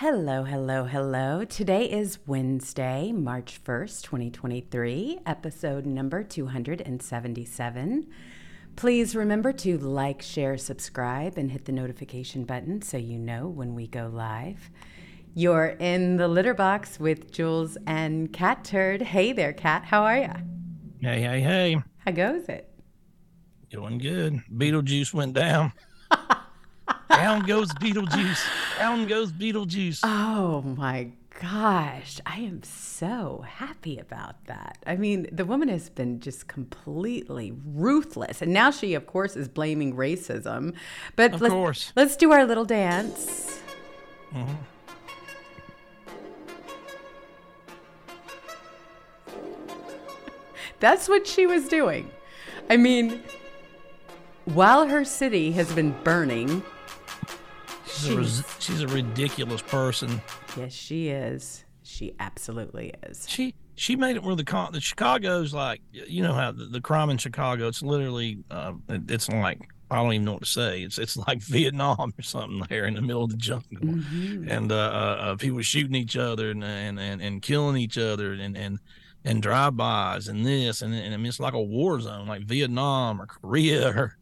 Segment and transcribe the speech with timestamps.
[0.00, 1.44] Hello, hello, hello.
[1.44, 8.06] Today is Wednesday, March 1st, 2023, episode number 277.
[8.76, 13.74] Please remember to like, share, subscribe, and hit the notification button so you know when
[13.74, 14.70] we go live.
[15.34, 19.02] You're in the litter box with Jewels and Catturd.
[19.02, 19.84] Hey there, Cat.
[19.84, 20.32] How are ya?
[21.02, 21.82] Hey, hey, hey.
[21.98, 22.72] How goes it?
[23.68, 24.40] Doing good.
[24.50, 25.74] Beetlejuice went down.
[27.10, 28.46] Down goes Beetlejuice.
[28.78, 30.00] Down goes Beetlejuice.
[30.04, 32.20] Oh my gosh.
[32.26, 34.78] I am so happy about that.
[34.86, 38.42] I mean, the woman has been just completely ruthless.
[38.42, 40.74] And now she, of course, is blaming racism.
[41.16, 41.92] But Of let's, course.
[41.96, 43.60] let's do our little dance.
[44.34, 44.56] Mhm.
[50.78, 52.10] That's what she was doing.
[52.68, 53.22] I mean,
[54.46, 56.62] while her city has been burning,
[58.06, 60.20] She's she's a ridiculous person.
[60.56, 61.64] yes, she is.
[61.82, 63.26] She absolutely is.
[63.28, 66.80] She she made it where the con- the Chicago's like you know how the, the
[66.80, 70.48] crime in Chicago it's literally uh, it- it's like I don't even know what to
[70.48, 70.82] say.
[70.82, 74.48] It's it's like Vietnam or something there in the middle of the jungle, Mhm.
[74.48, 74.78] and uh, uh,
[75.20, 78.78] uh, people shooting each other and and and, and killing each other and and
[79.24, 83.20] and drive-bys and this and and I mean, it's like a war zone like Vietnam
[83.20, 84.16] or Korea or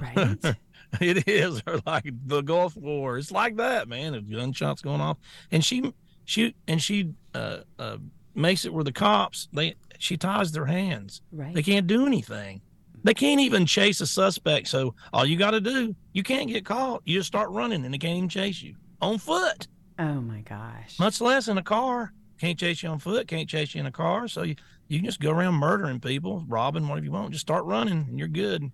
[0.00, 0.36] Right?
[1.00, 3.18] It is, or like the Gulf War.
[3.18, 4.12] It's like that, man.
[4.12, 5.18] There's gunshots going off,
[5.50, 5.92] and she,
[6.24, 7.98] she, and she uh, uh,
[8.34, 11.22] makes it where the cops they she ties their hands.
[11.32, 11.54] right.
[11.54, 12.60] They can't do anything.
[13.04, 14.68] They can't even chase a suspect.
[14.68, 17.02] So all you got to do, you can't get caught.
[17.04, 19.68] You just start running, and they can't even chase you on foot.
[19.98, 20.98] oh my gosh.
[20.98, 22.12] Much less in a car.
[22.40, 23.28] Can't chase you on foot.
[23.28, 24.26] Can't chase you in a car.
[24.28, 24.56] So you
[24.88, 27.30] you can just go around murdering people, robbing, whatever you want.
[27.32, 28.70] Just start running, and you're good.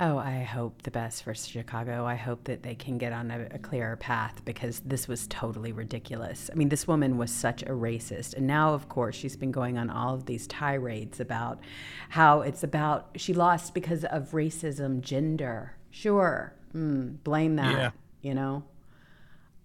[0.00, 2.06] Oh, I hope the best for Chicago.
[2.06, 5.70] I hope that they can get on a, a clearer path because this was totally
[5.70, 6.50] ridiculous.
[6.50, 8.34] I mean, this woman was such a racist.
[8.34, 11.60] And now, of course, she's been going on all of these tirades about
[12.08, 15.76] how it's about she lost because of racism, gender.
[15.90, 16.54] Sure.
[16.74, 17.72] Mm, blame that.
[17.72, 17.90] Yeah.
[18.22, 18.64] You know?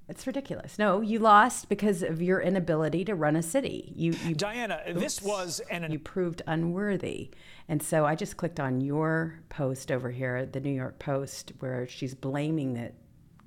[0.09, 0.79] It's ridiculous.
[0.79, 3.91] No, you lost because of your inability to run a city.
[3.93, 7.29] You, you Diana, this was an you proved unworthy.
[7.69, 11.87] And so I just clicked on your post over here, the New York Post, where
[11.87, 12.95] she's blaming it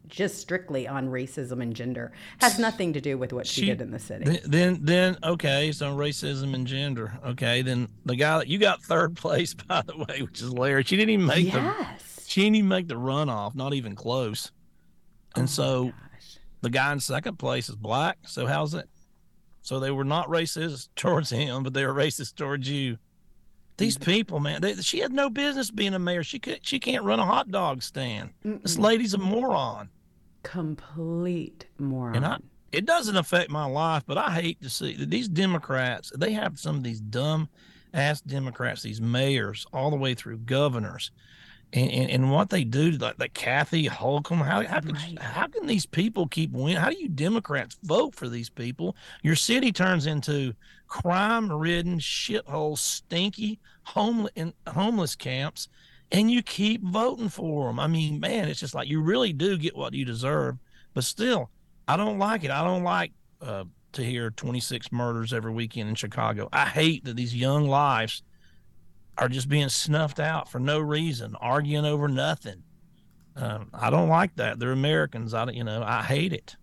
[0.09, 2.13] just strictly on racism and gender.
[2.41, 4.25] Has nothing to do with what she, She- did in the city.
[4.25, 7.19] Then, then, then, okay, so racism and gender.
[7.25, 10.83] Okay, then the guy that you got third place, by the way, which is Larry.
[10.83, 12.25] She didn't even make the yes.
[12.27, 14.53] she didn't even make the runoff, not even close.
[15.37, 15.93] And Oh so
[16.61, 18.19] the guy in second place is black.
[18.27, 18.89] So how's it?
[19.63, 22.99] So they were not racist towards him, but they were racist towards you.
[23.81, 24.11] These Mm-hmm.
[24.11, 26.23] people, man, they, she had no business being a mayor.
[26.23, 28.31] She could, she can't run a hot dog stand.
[28.45, 28.81] This Mm-mm.
[28.83, 29.89] lady's a moron.
[30.43, 32.17] Complete moron.
[32.17, 32.39] And I,
[32.73, 36.59] it doesn't affect my life, but I hate to see that these Democrats, they have
[36.59, 37.49] some of these dumb
[37.93, 41.11] ass Democrats, these mayors, all the way through governors.
[41.73, 45.19] And, and, and what they do, like, like Kathy Hochul, how, how, can, Right.
[45.21, 46.77] how can these people keep winning?
[46.77, 48.97] How do you Democrats vote for these people?
[49.23, 50.55] Your city turns into
[50.89, 54.33] crime ridden, shithole, stinky, homeless,
[54.67, 55.69] homeless camps,
[56.11, 57.79] and you keep voting for them.
[57.79, 60.57] I mean, man, it's just like you really do get what you deserve.
[60.93, 61.51] But still,
[61.87, 62.51] I don't like it.
[62.51, 63.63] I don't like uh,
[63.93, 66.49] to hear 26 murders every weekend in Chicago.
[66.53, 68.25] I hate that these young lives
[69.21, 72.63] are just being snuffed out for no reason, arguing over nothing.
[73.37, 74.59] Um, I don't like that.
[74.59, 75.35] They're Americans.
[75.35, 76.57] I, you know, I hate it.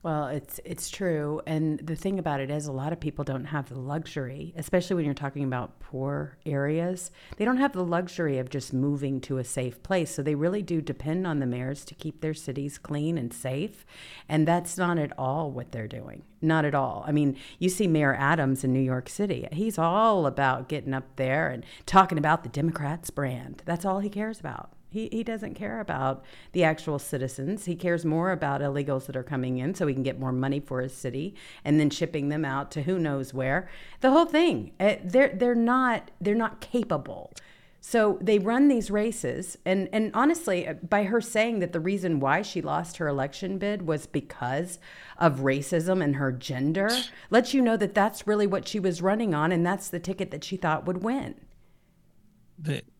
[0.00, 3.46] Well, it's it's true, and the thing about it is, a lot of people don't
[3.46, 7.10] have the luxury, especially when you're talking about poor areas.
[7.36, 10.62] They don't have the luxury of just moving to a safe place, so they really
[10.62, 13.84] do depend on the mayors to keep their cities clean and safe,
[14.28, 16.22] and that's not at all what they're doing.
[16.40, 17.02] Not at all.
[17.04, 21.16] I mean, you see Mayor Adams in New York City; he's all about getting up
[21.16, 23.64] there and talking about the Democrats' brand.
[23.66, 24.70] That's all he cares about.
[24.90, 27.66] He, he doesn't care about the actual citizens.
[27.66, 30.60] He cares more about illegals that are coming in so he can get more money
[30.60, 33.68] for his city and then shipping them out to who knows where.
[34.00, 34.72] The whole thing.
[34.80, 37.32] Uh, they're they're not they're not capable.
[37.80, 42.18] So they run these races and and honestly uh, by her saying that the reason
[42.18, 44.78] why she lost her election bid was because
[45.18, 46.90] of racism and her gender
[47.30, 50.30] lets you know that that's really what she was running on and that's the ticket
[50.30, 51.34] that she thought would win.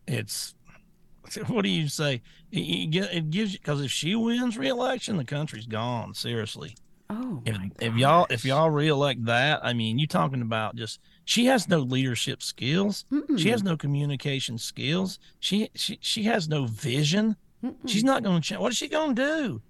[0.06, 0.54] It's
[1.48, 2.22] what do you say?
[2.50, 6.14] It, it gives you because if she wins re-election, the country's gone.
[6.14, 6.76] Seriously.
[7.10, 11.46] Oh if, if y'all if y'all reelect that, I mean, you talking about just she
[11.46, 13.04] has no leadership skills.
[13.36, 15.18] She has no communication skills.
[15.40, 17.36] She she she has no vision.
[17.86, 18.60] She's not going to change.
[18.60, 19.62] What is she going to do?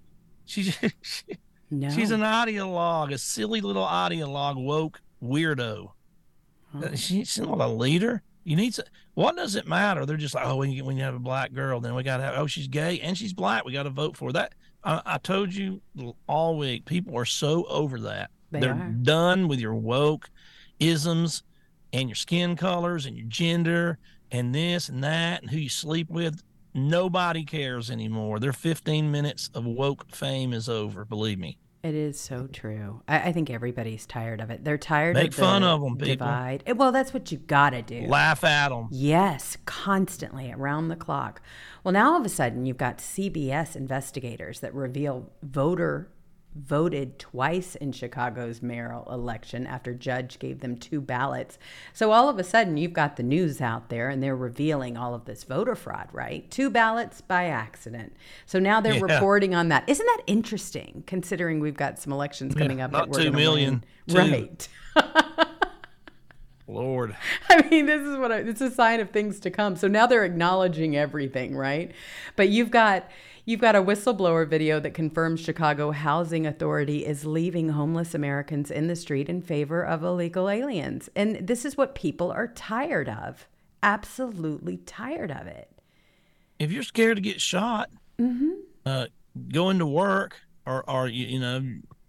[0.45, 0.63] She,
[1.03, 1.39] she
[1.71, 1.91] No.
[1.91, 5.93] She's an ideologue, a silly little ideologue, woke weirdo.
[6.75, 8.23] Uh, she, she's not a leader.
[8.49, 8.85] You need to.
[9.13, 10.07] What does it matter?
[10.07, 12.17] They're just like, oh, when you, when you have a black girl, then we got
[12.17, 12.35] to have.
[12.39, 13.65] Oh, she's gay and she's black.
[13.67, 14.55] We got to vote for that.
[14.83, 15.83] I, I told you
[16.27, 16.87] all week.
[16.87, 18.31] People are so over that.
[18.51, 18.89] They They're are.
[19.03, 20.31] done with your woke
[20.81, 21.43] isms
[21.93, 23.99] and your skin colors and your gender
[24.31, 26.43] and this and that and who you sleep with.
[26.73, 28.39] Nobody cares anymore.
[28.39, 31.05] Their 15 minutes of woke fame is over.
[31.05, 31.59] Believe me.
[31.83, 33.03] It is so true.
[33.07, 34.65] I, I think everybody's tired of it.
[34.65, 36.07] They're tired Make of the fun of 'em, people.
[36.27, 36.63] divide.
[36.67, 38.03] Eh, Well, that's what you gotta do.
[38.09, 38.89] Laugh at them.
[38.91, 41.41] Yes, constantly around the clock.
[41.85, 46.11] Well, now all of a sudden you've got CBS investigators that reveal voter
[46.59, 51.59] voted twice in Chicago's mayoral election after judge gave them two ballots.
[51.93, 55.15] So all of a sudden you've got the news out there and they're revealing all
[55.15, 56.51] of this voter fraud, right?
[56.51, 58.15] Two ballots by accident.
[58.47, 59.15] So now they're Yeah.
[59.15, 59.85] reporting on that.
[59.89, 63.37] Isn't that interesting considering we've got some elections coming up not that we're two gonna
[63.37, 64.17] million, two.
[64.17, 64.69] Right.
[66.71, 67.17] Lord.
[67.49, 69.75] I mean, this is what I, it's a sign of things to come.
[69.77, 71.93] So now they're acknowledging everything, right?
[72.37, 73.09] But you've got
[73.49, 78.89] you've got a whistleblower video that confirms Chicago Housing Authority is leaving homeless Americans in
[78.89, 81.09] the street in favor of illegal aliens.
[81.17, 83.49] And this is what people are tired of.
[83.83, 85.71] Absolutely tired of it.
[86.59, 87.91] If you're scared to get shot,
[88.21, 88.51] Mm-hmm.
[88.85, 89.07] uh,
[89.51, 91.63] going to work or, or you, you know,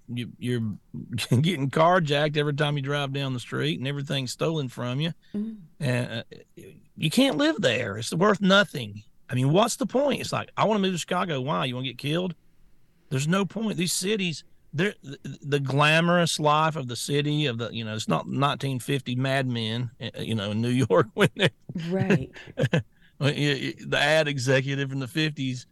[0.09, 0.73] you, you're
[1.41, 5.13] getting carjacked every time you drive down the street and everything's stolen from you.
[5.33, 5.83] Mm-hmm.
[5.83, 6.63] And uh,
[6.97, 7.97] you can't live there.
[7.97, 9.03] It's worth nothing.
[9.29, 10.21] I mean, what's the point?
[10.21, 11.39] It's like, I want to move to Chicago.
[11.41, 11.65] Why?
[11.65, 12.35] You want to get killed?
[13.09, 13.77] There's no point.
[13.77, 14.43] These cities,
[14.73, 19.15] they're the, the glamorous life of the city of the, you know, it's not 1950
[19.15, 21.49] Mad Men, uh, you know, in New York when they
[21.89, 22.31] Right.
[22.57, 25.65] well, y- y- the ad executive in the 50s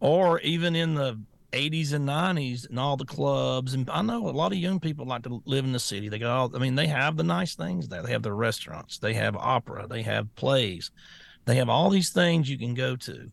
[0.00, 1.20] or even in the
[1.52, 5.06] 80s and 90s and all the clubs and i know a lot of young people
[5.06, 7.54] like to live in the city they go all i mean they have the nice
[7.54, 10.90] things there they have the restaurants they have opera they have plays
[11.44, 13.30] they have all these things you can go to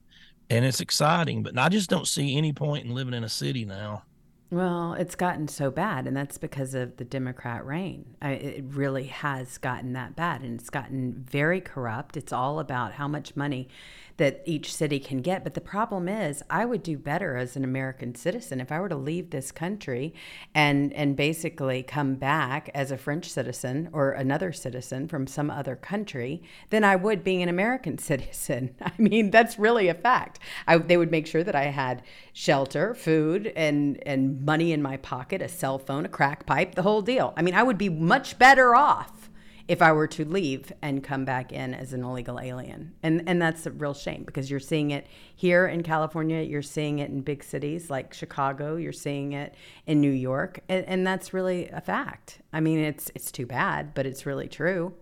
[0.50, 3.66] and it's exciting but i just don't see any point in living in a city
[3.66, 4.04] now
[4.52, 8.18] Well, it's gotten so bad, and that's because of the Democrat reign.
[8.22, 12.18] I, it really has gotten that bad, and it's gotten very corrupt.
[12.18, 13.70] It's all about how much money
[14.18, 15.44] that each city can get.
[15.44, 18.90] But the problem is, I would do better as an American citizen if I were
[18.90, 20.14] to leave this country
[20.54, 25.76] and and basically come back as a French citizen or another citizen from some other
[25.76, 28.76] country than I would being an American citizen.
[28.82, 30.40] I mean, that's really a fact.
[30.68, 32.04] I, they would make sure that I had
[32.34, 36.82] shelter, food, and and money in my pocket, a cell phone, a crack pipe, the
[36.82, 37.34] whole deal.
[37.38, 39.30] I mean, I would be much better off
[39.68, 42.94] if I were to leave and come back in as an illegal alien.
[43.04, 47.00] And and that's a real shame because you're seeing it here in California, you're seeing
[47.00, 49.56] it in big cities like Chicago, you're seeing it
[49.86, 52.42] in New York, and, and that's really a fact.
[52.52, 54.94] I mean, it's it's too bad, but it's really true.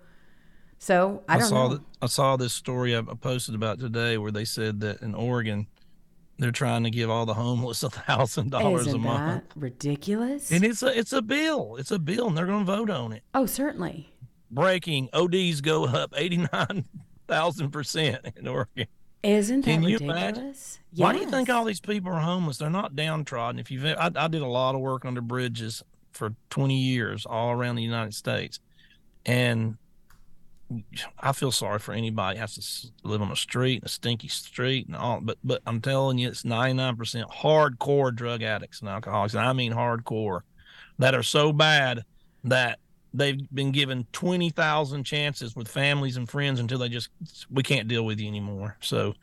[0.77, 1.79] So I don't saw know.
[2.01, 5.67] I saw this story I I posted about today where they said that in Oregon
[6.39, 9.43] they're trying to give all the homeless a thousand dollars a Isn't month.
[9.49, 10.51] that ridiculous?
[10.51, 11.75] And it's a it's a bill.
[11.77, 13.23] It's a bill, and they're going to vote on it.
[13.33, 14.13] oh, certainly.
[14.51, 16.85] Breaking ODs go up eighty nine
[17.27, 18.87] thousand percent in Oregon.
[19.21, 20.17] Isn't that Can you ridiculous?
[20.17, 20.53] imagine?
[20.95, 22.57] Why do you think all these people are homeless?
[22.57, 23.59] They're not downtrodden.
[23.59, 27.51] If you've, I, I did a lot of work under bridges for twenty years all
[27.51, 28.59] around the United States,
[29.25, 29.77] and
[31.19, 34.95] I feel sorry for anybody has to live on a street, a stinky street, and
[34.95, 35.19] all.
[35.21, 36.97] But but I'm telling you, it's 99%
[37.31, 40.41] hardcore drug addicts and alcoholics, and I mean hardcore,
[40.99, 42.03] that are so bad
[42.43, 42.79] that
[43.13, 47.09] they've been given 20,000 chances with families and friends until they just
[47.49, 48.77] we can't deal with you anymore.
[48.81, 49.15] So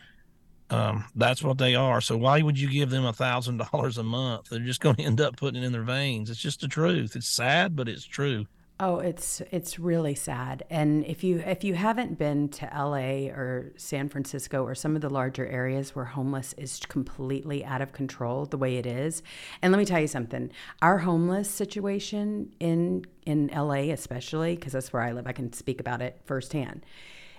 [0.71, 2.01] um, that's what they are.
[2.01, 4.49] So why would you give them a thousand dollars a month?
[4.51, 6.31] They're just going to end up putting it in their veins.
[6.31, 7.15] It's just the truth.
[7.17, 8.47] It's sad, but it's true.
[8.79, 10.63] Oh, it's it's really sad.
[10.69, 15.01] And if you if you haven't been to LA or San Francisco or some of
[15.01, 19.23] the larger areas where homeless is completely out of control the way it is.
[19.63, 20.51] And let me tell you something.
[20.83, 25.81] Our homeless situation in in LA especially because that's where I live, I can speak
[25.81, 26.85] about it firsthand.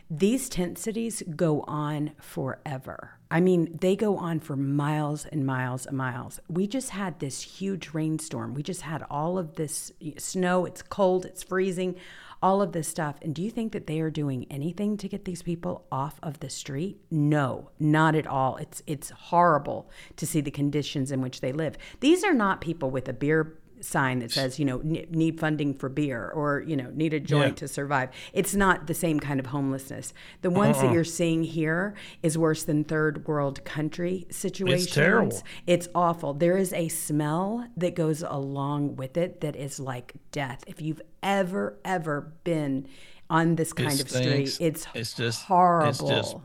[0.10, 3.20] These tent cities go on forever.
[3.30, 6.40] I mean, they go on for miles and miles and miles.
[6.48, 8.54] We just had this huge rainstorm.
[8.54, 10.66] We just had all of this snow.
[10.66, 11.96] It's cold, it's freezing,
[12.42, 13.18] all of this stuff.
[13.22, 16.40] And do you think that they are doing anything to get these people off of
[16.40, 17.02] the street?
[17.12, 18.56] No, not at all.
[18.58, 21.78] It's it's horrible to see the conditions in which they live.
[22.00, 25.90] These are not people with a beer sign that says, you know, need funding for
[25.90, 27.56] beer or, you know, need a joint Yeah.
[27.56, 28.10] to survive.
[28.34, 30.14] It's not the same kind of homelessness.
[30.42, 30.94] The ones that uh-uh.
[30.94, 34.86] you're seeing here is worse than third world country situations.
[34.88, 35.44] It's terrible.
[35.66, 36.34] It's awful.
[36.34, 40.64] There is a smell that goes along with it that is like death.
[40.68, 42.88] If you've ever, ever been
[43.30, 46.08] on this kind of street, it's, It's just- it's horrible.
[46.10, 46.36] just-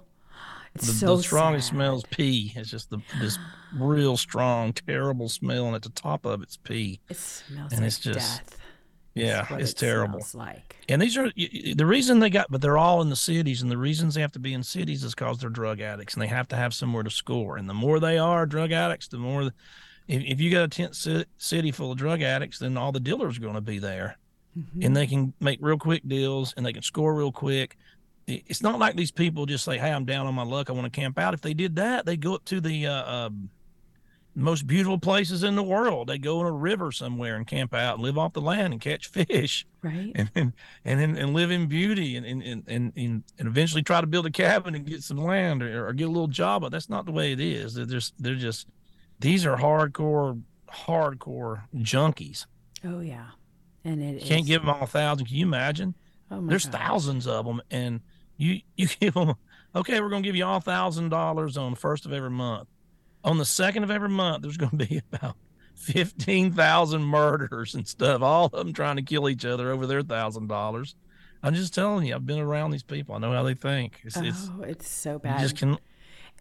[0.74, 1.74] It's The, so the strongest sad.
[1.74, 2.52] smell is pee.
[2.56, 3.38] It's just the this
[3.74, 7.00] real strong, terrible smell, and at the top of it's pee.
[7.08, 8.58] It smells and like it's just- death.
[9.14, 10.26] Yeah, it's it terrible.
[10.32, 10.76] like.
[10.88, 13.76] And these are the reason they got, but they're all in the cities, and the
[13.76, 16.48] reasons they have to be in cities is because they're drug addicts, and they have
[16.48, 17.58] to have somewhere to score.
[17.58, 19.50] And the more they are drug addicts, the more.
[20.08, 20.96] If, if you got a tent
[21.36, 24.16] city full of drug addicts, then all the dealers are going to be there,
[24.58, 24.82] Mm-hmm.
[24.82, 27.76] and they can make real quick deals, and they can score real quick.
[28.46, 30.70] It's not like these people just say, "Hey, I'm down on my luck.
[30.70, 33.12] I want to camp out." If they did that, they go up to the uh,
[33.26, 33.50] um,
[34.34, 36.08] most beautiful places in the world.
[36.08, 38.80] They go in a river somewhere and camp out and live off the land and
[38.80, 40.10] catch fish Right?
[40.14, 40.52] and and
[40.84, 44.30] and, and, live in beauty and and, and and and eventually try to build a
[44.30, 46.62] cabin and get some land or, or get a little job.
[46.62, 47.74] But that's not the way it is.
[47.74, 48.68] They're just they're just
[49.20, 50.40] these are hardcore
[50.86, 52.46] hardcore junkies.
[52.84, 53.26] Oh yeah,
[53.84, 55.26] and it can't is- give them all a thousand.
[55.26, 55.94] Can you imagine?
[56.30, 56.80] Oh my There's gosh.
[56.80, 58.00] thousands of them, and
[58.42, 59.34] you you give them
[59.74, 60.00] okay.
[60.00, 62.68] We're gonna give you all thousand dollars on the first of every month.
[63.24, 65.36] On the second of every month, there's gonna be about
[65.76, 68.22] fifteen thousand murders and stuff.
[68.22, 70.94] All of them trying to kill each other over their thousand dollars.
[71.42, 73.14] I'm just telling you, I've been around these people.
[73.16, 74.00] I know how they think.
[74.04, 75.40] It's, it's Oh, it's so you bad.
[75.40, 75.76] just can.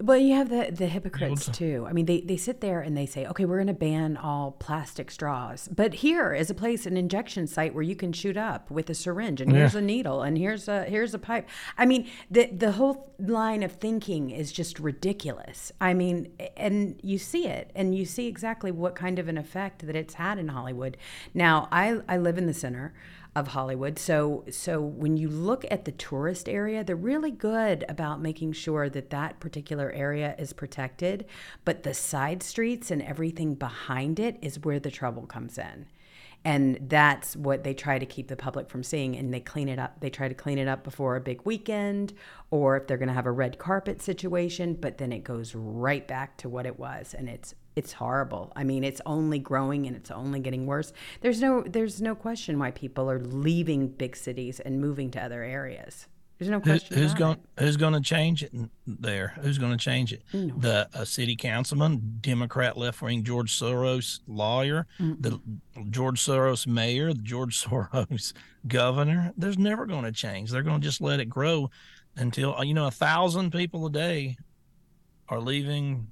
[0.02, 1.86] Well, you have the the hypocrites to- too.
[1.88, 4.52] I mean, they they sit there and they say, "Okay, we're going to ban all
[4.52, 8.72] plastic straws." But here is a place, an injection site where you can shoot up
[8.72, 11.48] with a syringe, and here's a needle, and here's a here's a pipe.
[11.78, 15.72] I mean, the the whole line of thinking is just ridiculous.
[15.80, 19.86] I mean, and you see it, and you see exactly what kind of an effect
[19.86, 20.98] that it's had in Hollywood.
[21.34, 22.94] Now, I I live in the center
[23.36, 23.98] of Hollywood.
[23.98, 28.90] So so when you look at the tourist area, they're really good about making sure
[28.90, 31.26] that that particular area is protected,
[31.64, 35.86] but the side streets and everything behind it is where the trouble comes in.
[36.44, 39.78] And that's what they try to keep the public from seeing and they clean it
[39.78, 40.00] up.
[40.00, 42.14] They try to clean it up before a big weekend
[42.50, 46.06] or if they're going to have a red carpet situation, but then it goes right
[46.08, 48.52] back to what it was and it's it's horrible.
[48.56, 50.94] I mean, it's only growing and it's only getting worse.
[51.22, 55.44] There's no there's no question why people are leaving big cities and moving to other
[55.44, 56.08] areas.
[56.38, 56.98] There's no Who, question.
[56.98, 57.38] who's going?
[57.60, 58.52] Who's going to change it
[58.88, 59.36] there?
[59.42, 60.24] Who's going to change it?
[60.32, 65.40] The uh, city councilman, Democrat left wing George Soros lawyer, the
[65.92, 68.34] George Soros mayor, the George Soros
[68.68, 69.34] governor.
[69.38, 70.50] There's never going to change.
[70.50, 71.70] They're going to just let it grow
[72.16, 74.36] until you know a thousand people a day
[75.30, 76.08] are leaving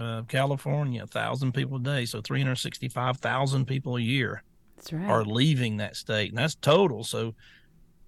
[0.00, 1.06] uh, California.
[1.06, 4.42] Thousand people a day, so three hundred sixty-five thousand people a year
[4.76, 5.08] That's right.
[5.08, 7.04] are leaving that state, and that's total.
[7.04, 7.34] So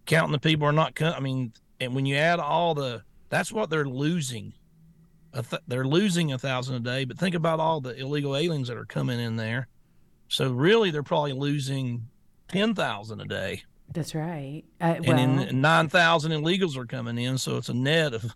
[0.07, 0.95] counting the people are not.
[0.95, 4.53] co- I mean, and when you add all the, that's what they're losing.
[5.33, 8.69] A th- they're losing a thousand a day, but think about all the illegal aliens
[8.69, 9.69] that are coming in there.
[10.29, 12.07] So really, they're probably losing
[12.49, 13.63] ten thousand a day,
[13.93, 14.63] That's right.
[14.81, 17.37] Uh, and well, then nine thousand illegals are coming in.
[17.37, 18.35] So it's a net of,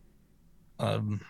[0.79, 1.21] um,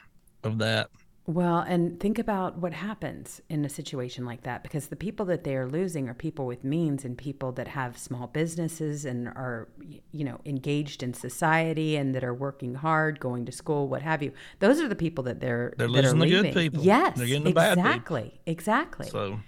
[0.42, 0.90] of that.
[1.26, 5.44] Well, and think about what happens in a situation like that because the people that
[5.44, 9.68] they are losing are people with means and people that have small businesses and are,
[10.12, 14.22] you know, engaged in society and that are working hard, going to school, what have
[14.22, 14.32] you.
[14.58, 16.82] Those are the people that they're They're that losing the good people.
[16.82, 17.90] Yes, They're getting the bad people.
[17.90, 19.08] exactly, exactly.
[19.08, 19.38] So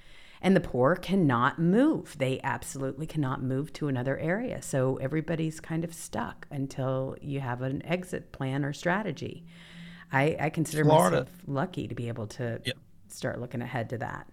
[0.40, 2.16] And the poor cannot move.
[2.18, 4.60] They absolutely cannot move to another area.
[4.62, 9.46] So everybody's kind of stuck until you have an exit plan or strategy.
[10.12, 11.16] I, I consider Florida.
[11.22, 12.76] myself lucky to be able to Yep.
[13.08, 14.26] start looking ahead to that.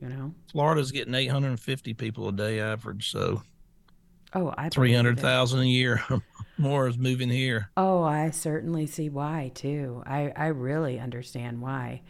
[0.00, 0.34] You know?
[0.52, 3.10] Florida's getting eight hundred and fifty people a day average.
[3.10, 3.42] So
[4.34, 5.22] Oh, I three believe hundred it.
[5.22, 6.02] thousand a year
[6.58, 7.70] more is moving here.
[7.76, 10.02] Oh, I certainly see why too.
[10.06, 12.02] I, I really understand why.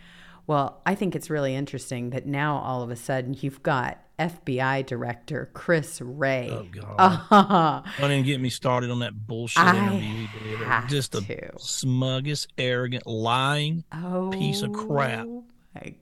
[0.47, 4.87] Well, I think it's really interesting that now all of a sudden you've got FBI
[4.87, 6.49] Director Chris Wray.
[6.50, 7.20] Oh God.
[7.30, 10.88] Uh, Don't even get me started on that bullshit I interview he did.
[10.88, 11.20] Just the
[11.58, 13.85] smuggest, arrogant, lying.
[13.92, 15.26] oh, Piece of crap.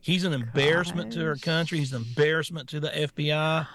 [0.01, 1.79] He's an embarrassment to our country.
[1.79, 3.67] He's an embarrassment to the FBI.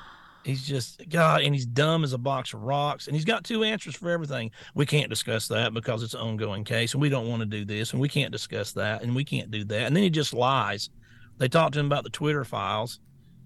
[0.45, 3.07] He's just God, and he's dumb as a box of rocks.
[3.07, 4.51] And he's got two answers for everything.
[4.73, 7.65] We can't discuss that because it's an ongoing case, and we don't want to do
[7.65, 9.81] this, and we can't discuss that, and we can't do that.
[9.87, 10.89] And then he just lies.
[11.37, 13.01] They talked to him about the Twitter files,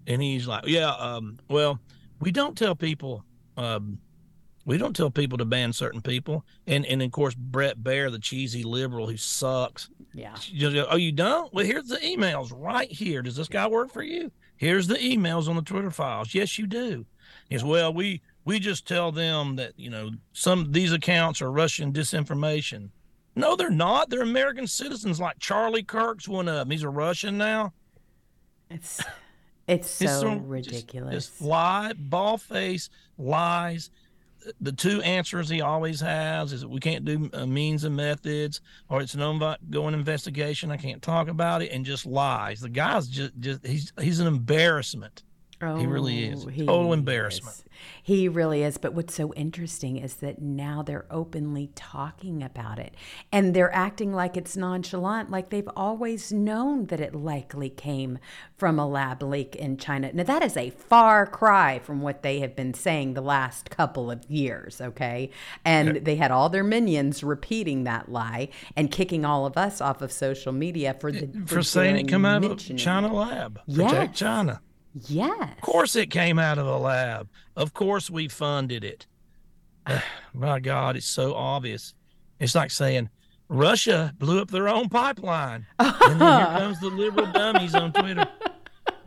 [0.07, 1.79] and he's like, "Yeah, um, well,
[2.19, 3.23] we don't tell people
[3.57, 3.99] um,
[4.65, 6.45] We don't tell people to ban certain people.
[6.67, 9.89] And and of course Bret Baier, the cheesy liberal who sucks.
[10.13, 10.35] Yeah.
[10.89, 11.53] Oh, you don't?
[11.53, 13.21] Well, here's the emails right here.
[13.21, 14.31] Does this guy work for you?
[14.55, 16.33] Here's the emails on the Twitter files.
[16.33, 17.05] Yes, you do.
[17.49, 21.51] He says, well, we we just tell them that you know some these accounts are
[21.51, 22.89] Russian disinformation.
[23.35, 24.09] No, they're not.
[24.09, 25.19] They're American citizens.
[25.19, 26.69] Like Charlie Kirk's one of them.
[26.69, 27.73] He's a Russian now.
[28.69, 29.03] It's
[29.67, 31.13] it's so it's ridiculous.
[31.13, 33.89] Just, just lie, ball face, lies.
[34.59, 38.59] The two answers he always has is that we can't do uh, means and methods,
[38.89, 40.69] or it's an ongoing investigation.
[40.69, 42.59] I can't talk about it, and just lies.
[42.59, 45.23] The guy's just, just he's he's an embarrassment.
[45.67, 46.45] Oh, he really is.
[46.45, 47.55] Oh, Total embarrassment.
[47.55, 47.63] Is.
[48.01, 48.77] He really is.
[48.77, 52.95] But what's so interesting is that now they're openly talking about it
[53.31, 58.19] and they're acting like it's nonchalant, like they've always known that it likely came
[58.57, 60.11] from a lab leak in China.
[60.13, 64.11] Now, that is a far cry from what they have been saying the last couple
[64.11, 65.29] of years, okay?
[65.65, 70.01] And they had all their minions repeating that lie and kicking all of us off
[70.01, 73.59] of social media for the for, for saying it come out of China lab.
[73.65, 74.19] Protect yes.
[74.19, 74.61] China.
[74.93, 75.49] Yes.
[75.51, 77.27] Of course it came out of the lab.
[77.55, 79.07] Of course we funded it.
[80.33, 81.93] My God, it's so obvious.
[82.39, 83.09] It's like saying
[83.49, 85.65] Russia blew up their own pipeline.
[85.79, 88.27] and then here comes the liberal dummies on Twitter.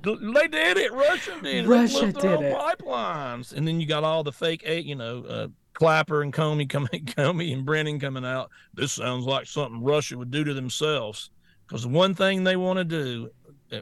[0.02, 0.93] They did it.
[0.93, 1.69] Russia did it.
[1.69, 2.55] Russia did it.
[2.55, 3.52] Pipelines.
[3.52, 7.52] And then you got all the fake, you know, uh, Clapper and Comey coming, Comey
[7.52, 8.50] and Brennan coming out.
[8.73, 11.30] This sounds like something Russia would do to themselves.
[11.67, 13.30] Because the one thing they want to do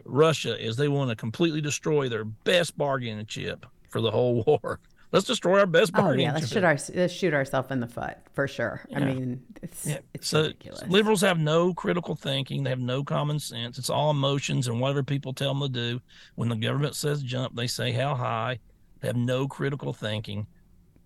[0.05, 4.81] Russia is they want to completely destroy their best bargaining chip for the whole war.
[5.12, 6.27] Let's destroy our best bargaining.
[6.27, 8.85] Oh yeah, let's shoot our let's shoot ourselves in the foot for sure.
[8.88, 8.99] Yeah.
[8.99, 9.99] I mean, it's yeah.
[10.12, 10.83] it's so ridiculous.
[10.88, 12.64] Liberals have no critical thinking.
[12.64, 13.79] They have no common sense.
[13.79, 16.01] It's all emotions and whatever people tell them to do.
[16.35, 18.59] When the government says jump, they say how high.
[19.01, 20.49] They have no critical thinking,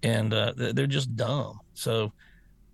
[0.02, 1.60] and uh, they're just dumb.
[1.74, 2.12] So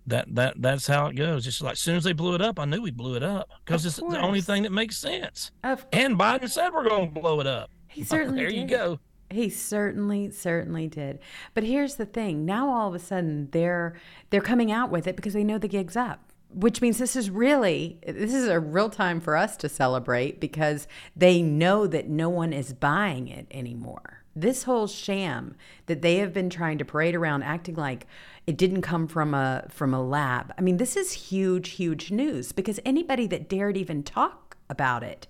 [0.07, 1.45] that that that's how it goes.
[1.45, 3.49] Just like as soon as they blew it up, I knew we blew it up
[3.65, 4.15] because it's course.
[4.15, 5.51] the only thing that makes sense.
[5.63, 7.71] Of and Biden said we're going to blow it up.
[7.89, 8.59] He certainly there did.
[8.59, 9.01] you go.
[9.31, 11.19] He certainly, certainly did.
[11.55, 13.95] But here's the thing: now all of a sudden they're
[14.31, 16.31] they're coming out with it because they know the gig's up.
[16.53, 20.87] Which means this is really this is a real time for us to celebrate because
[21.17, 24.23] they know that no one is buying it anymore.
[24.37, 28.07] This whole sham that they have been trying to parade around, acting like
[28.47, 30.53] it didn't come from a from a lab.
[30.59, 35.27] I mean, this is huge, huge news because anybody that dared even talk about it,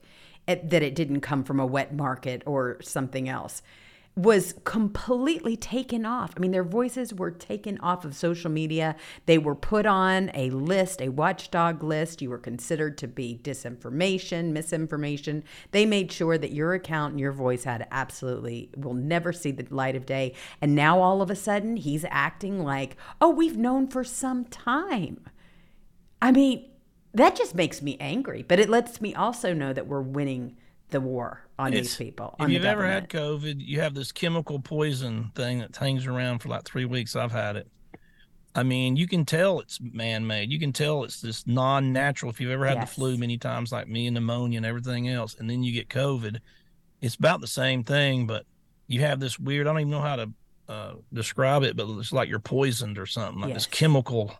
[0.48, 3.62] it that it didn't come from a wet market or something else
[4.16, 6.32] was completely taken off.
[6.36, 8.94] I mean, their voices were taken off of social media.
[9.26, 12.22] They were put on a list, a watchdog list.
[12.22, 15.42] You were considered to be disinformation, misinformation.
[15.72, 19.66] They made sure that your account and your voice had absolutely will never see the
[19.74, 20.34] light of day.
[20.60, 25.24] And now all of a sudden, he's acting like, oh, we've known for some time.
[26.22, 26.70] I mean,
[27.14, 30.56] that just makes me angry, but it lets me also know that we're winning
[30.90, 32.34] the war on it's, these people.
[32.38, 36.48] if you've ever had COVID, you have this chemical poison thing that hangs around for
[36.48, 37.16] like three weeks.
[37.16, 37.68] I've had it.
[38.56, 40.52] I mean, you can tell it's man made.
[40.52, 42.30] You can tell it's this non natural.
[42.30, 42.88] If you've ever had yes.
[42.88, 45.88] the flu many times, like me and pneumonia and everything else, and then you get
[45.88, 46.38] COVID,
[47.00, 48.46] it's about the same thing, but
[48.86, 50.30] you have this weird, I don't even know how to
[50.68, 53.66] uh, describe it, but it's like you're poisoned or something, like yes.
[53.66, 54.32] this chemical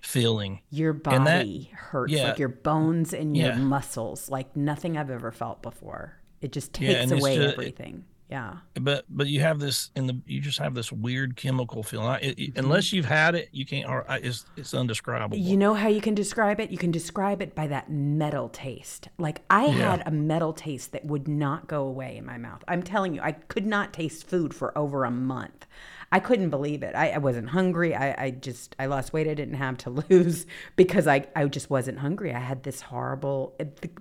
[0.00, 0.60] feeling.
[0.70, 3.56] Your body that, hurts, yeah, like your bones and your yeah.
[3.56, 6.20] muscles, like nothing I've ever felt before.
[6.40, 8.04] It just takes yeah, away just, everything.
[8.30, 8.58] Yeah.
[8.80, 12.06] But but you have this in the you just have this weird chemical feeling.
[12.06, 12.58] I, It, mm-hmm.
[12.60, 13.88] Unless you've had it, you can't.
[13.88, 15.36] Or it's it's undescribable.
[15.36, 16.70] You know how you can describe it?
[16.70, 19.08] You can describe it by that metal taste.
[19.18, 22.62] Like I had a metal taste that would not go away in my mouth.
[22.68, 25.66] I'm telling you, I could not taste food for over a month.
[26.12, 26.94] I couldn't believe it.
[26.94, 27.94] I, I wasn't hungry.
[27.94, 30.46] I, I just I lost weight I didn't have to lose
[30.76, 32.34] because I I just wasn't hungry.
[32.34, 33.56] I had this horrible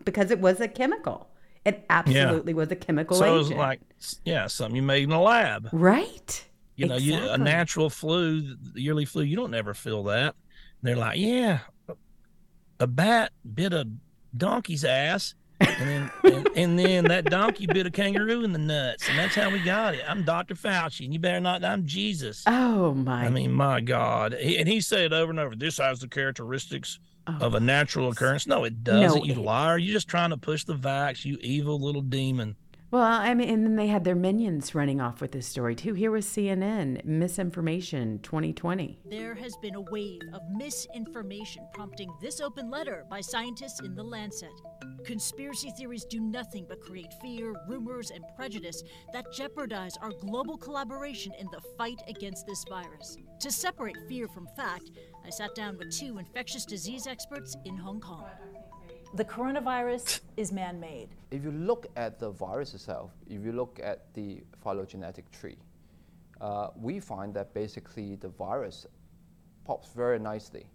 [0.05, 1.29] because it was a chemical.
[1.65, 2.57] It absolutely yeah.
[2.57, 3.35] was a chemical so agent.
[3.35, 3.81] it was like,
[4.23, 5.69] yeah, something you made in a lab.
[5.71, 6.45] Right.
[6.75, 7.27] You know, exactly.
[7.27, 10.35] you, a natural flu, the yearly flu, you don't ever feel that.
[10.81, 11.59] And they're like, yeah,
[12.79, 13.87] a bat bit a
[14.35, 15.35] donkey's ass.
[15.59, 19.35] And then and, and, then that donkey bit a kangaroo in the nuts, and that's
[19.35, 20.03] how we got it.
[20.07, 20.55] I'm Dr.
[20.55, 21.63] Fauci, and you better not.
[21.63, 22.43] I'm Jesus.
[22.47, 23.25] Oh my!
[23.25, 24.35] I mean, my God!
[24.39, 27.37] He, and he said over and over, "This has the characteristics oh.
[27.41, 28.47] of a natural occurrence.
[28.47, 29.19] No, it doesn't.
[29.19, 29.77] No, you it, liar.
[29.77, 32.55] You're just trying to push the vax, you evil little demon.
[32.91, 35.93] Well, I mean, and then they had their minions running off with this story too.
[35.93, 38.97] Here was CNN misinformation 2020.
[39.05, 44.01] There has been a wave of misinformation prompting this open letter by scientists in The
[44.01, 44.49] Lancet.
[45.05, 48.81] Conspiracy theories do nothing but create fear, rumors, and prejudice
[49.13, 53.17] that jeopardize our global collaboration in the fight against this virus.
[53.41, 54.89] To separate fear from fact,
[55.23, 58.25] I sat down with two infectious disease experts in Hong Kong.
[59.15, 61.09] The coronavirus is man made.
[61.31, 65.57] If you look at the virus itself, if you look at the phylogenetic tree,
[66.39, 68.85] uh, we find that basically the virus
[69.65, 70.67] pops very nicely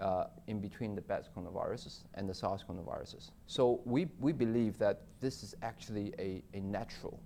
[0.00, 3.30] uh, in between the bats coronaviruses and the SARS coronaviruses.
[3.46, 7.20] So we, we believe that this is actually a, a natural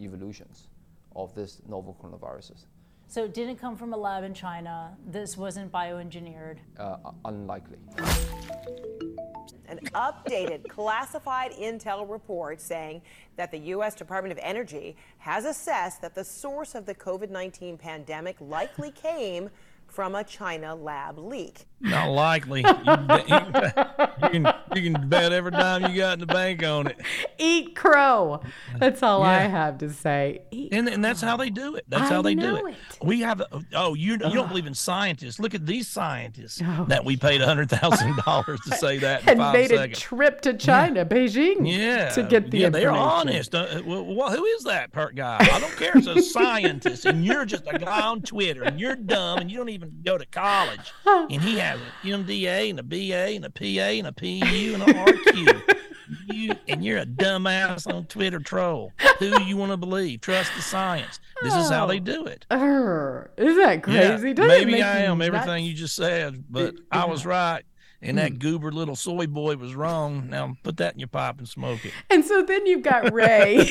[0.00, 0.68] evolutions
[1.14, 2.64] of this novel coronaviruses.
[3.06, 4.96] So it didn't come from a lab in China.
[5.06, 6.58] This wasn't bioengineered.
[6.78, 7.78] Uh, unlikely.
[9.68, 13.02] An updated classified intel report saying
[13.36, 13.94] that the U.S.
[13.94, 19.50] Department of Energy has assessed that the source of the COVID 19 pandemic likely came
[19.90, 21.66] from a China lab leak.
[21.82, 22.60] Not likely.
[22.60, 23.26] You, bet-
[24.22, 26.98] you can, you can bet every dime you got in the bank on it.
[27.38, 28.42] Eat crow.
[28.78, 30.42] That's all I have to say.
[30.50, 31.86] Eat And, and that's how they do it.
[31.88, 32.70] That's I how they know do it.
[32.72, 32.76] it.
[33.06, 33.42] We have,
[33.74, 35.40] oh, you, you don't believe in scientists.
[35.40, 39.52] Look at these scientists Oh, that we paid $100,000 to say that in and five
[39.54, 39.96] made seconds.
[39.98, 43.54] a trip to China, Beijing, Yeah, to get the yeah, they're honest.
[43.54, 45.38] Uh, well, well, who is that part guy?
[45.40, 45.92] I don't care.
[45.94, 49.56] It's a scientist, and you're just a guy on Twitter, and you're dumb, and you
[49.56, 50.92] don't even go to college.
[51.06, 54.82] And he has an MDA and a BA and a PA and a PU and
[54.82, 55.76] a RQ.
[56.26, 58.92] You and you're a dumbass on Twitter troll.
[59.20, 60.20] Who you want to believe?
[60.22, 61.20] Trust the science.
[61.40, 62.00] This is how they Oh.
[62.00, 62.46] do it.
[62.50, 64.34] Err, isn't that crazy?
[64.34, 65.62] Doesn't maybe I am everything nuts?
[65.62, 67.62] you just said, but I was right.
[68.02, 70.30] And that goober little soy boy was wrong.
[70.30, 71.92] Now put that in your pipe and smoke it.
[72.08, 73.56] And so then you've got Wray,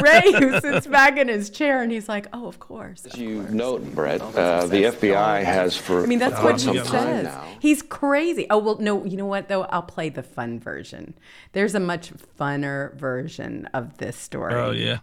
[0.00, 3.42] Wray who sits back in his chair and he's like, "Oh, of course." As you
[3.50, 7.24] note, Bret, uh, the FBI has for I mean, that's what he says.
[7.24, 7.44] now.
[7.58, 8.46] He's crazy.
[8.48, 9.04] Oh well, no.
[9.04, 9.62] You know what though?
[9.62, 11.14] I'll play the fun version.
[11.52, 14.54] There's a much funner version of this story.
[14.54, 14.98] Oh yeah.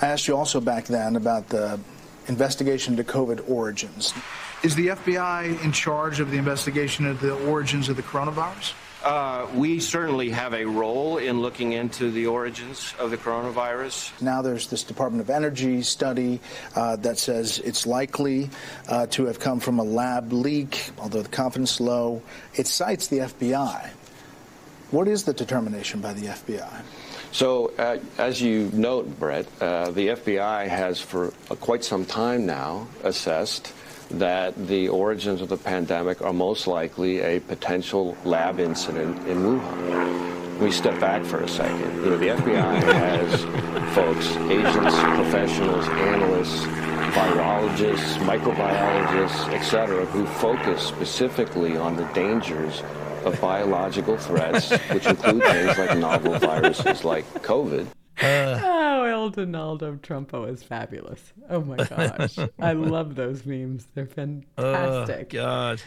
[0.00, 1.80] I asked you also back then about the
[2.28, 4.14] investigation into COVID origins.
[4.64, 8.72] Is the FBI in charge of the investigation of the origins of the coronavirus?
[9.04, 14.18] Uh, we certainly have a role in looking into the origins of the coronavirus.
[14.22, 16.40] Now there's this Department of Energy study
[16.74, 18.48] uh, that says it's likely
[18.88, 22.22] uh, to have come from a lab leak, although the confidence is low.
[22.54, 23.90] It cites the FBI.
[24.92, 26.80] What is the determination by the FBI?
[27.32, 32.46] So, uh, as you note, Bret, uh, the FBI has for uh, quite some time
[32.46, 33.74] now assessed
[34.18, 40.60] that the origins of the pandemic are most likely a potential lab incident in Wuhan.
[40.60, 41.94] We step back for a second.
[42.04, 43.42] You know, the FBI has
[43.94, 46.64] folks, agents, professionals, analysts,
[47.14, 52.82] virologists, microbiologists, et cetera, who focus specifically on the dangers
[53.24, 57.86] of biological threats, which include things like novel viruses like COVID.
[58.22, 58.73] Oh,
[59.24, 61.32] El Donaldo Trumpo is fabulous.
[61.48, 63.86] Oh my gosh, I love those memes.
[63.94, 65.28] They're fantastic.
[65.32, 65.82] Oh, God.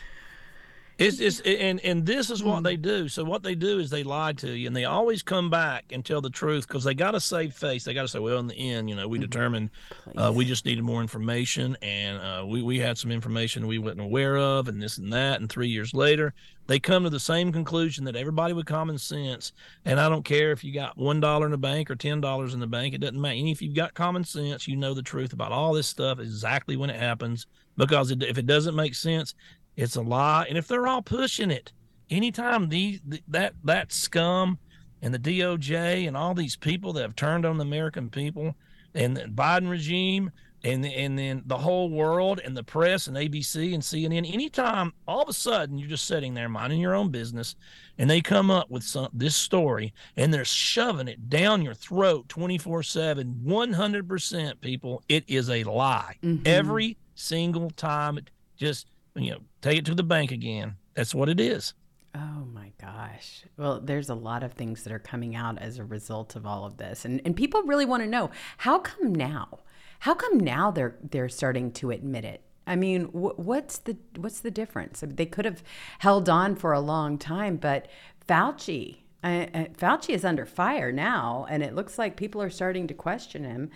[0.98, 2.48] It's, it's and and this is Hmm.
[2.48, 3.08] what they do.
[3.08, 6.04] So what they do is they lie to you, and they always come back and
[6.04, 7.84] tell the truth because they got to save face.
[7.84, 9.12] They got to say, well, in the end, you know, Mm-hmm.
[9.12, 9.70] we determined
[10.16, 14.02] uh, we just needed more information, and uh, we we had some information we wasn't
[14.02, 15.40] aware of, and this and that.
[15.40, 16.34] And three years later,
[16.66, 19.52] they come to the same conclusion that everybody with common sense,
[19.86, 22.56] and I don't care if you got one dollar in the bank or ten dollars
[22.56, 23.36] in the bank, it doesn't matter.
[23.38, 26.76] And if you've got common sense, you know the truth about all this stuff exactly
[26.76, 27.46] when it happens.
[27.78, 29.36] Because it, if it doesn't make sense,
[29.78, 30.46] it's a lie.
[30.50, 31.72] And if they're all pushing it,
[32.10, 34.58] anytime these that that scum
[35.02, 38.56] and the DOJ and all these people that have turned on the American people
[38.96, 40.32] and the Biden regime
[40.64, 45.22] and and then the whole world and the press and ABC and CNN, anytime all
[45.22, 47.56] of a sudden you're just sitting there minding your own business
[48.00, 52.28] and they come up with some this story and they're shoving it down your throat
[52.30, 55.04] 24/7 100% people.
[55.08, 56.16] It is a lie.
[56.24, 56.48] Mm-hmm.
[56.48, 58.88] Every single time it just
[59.18, 61.74] you know take it to the bank again that's what it is
[62.16, 63.44] Oh my gosh.
[63.58, 66.66] Well, there's a lot of things that are coming out as a result of all
[66.66, 67.06] of this.
[67.06, 69.60] And and people really want to know, how come now?
[70.00, 72.42] How come now they're they're starting to admit it?
[72.66, 75.04] I mean, wh- what's the what's the difference?
[75.04, 75.62] I mean, they could have
[76.00, 77.88] held on for a long time, but
[78.28, 82.88] Fauci I, I, Fauci is under fire now, and it looks like people are starting
[82.88, 83.72] to question him.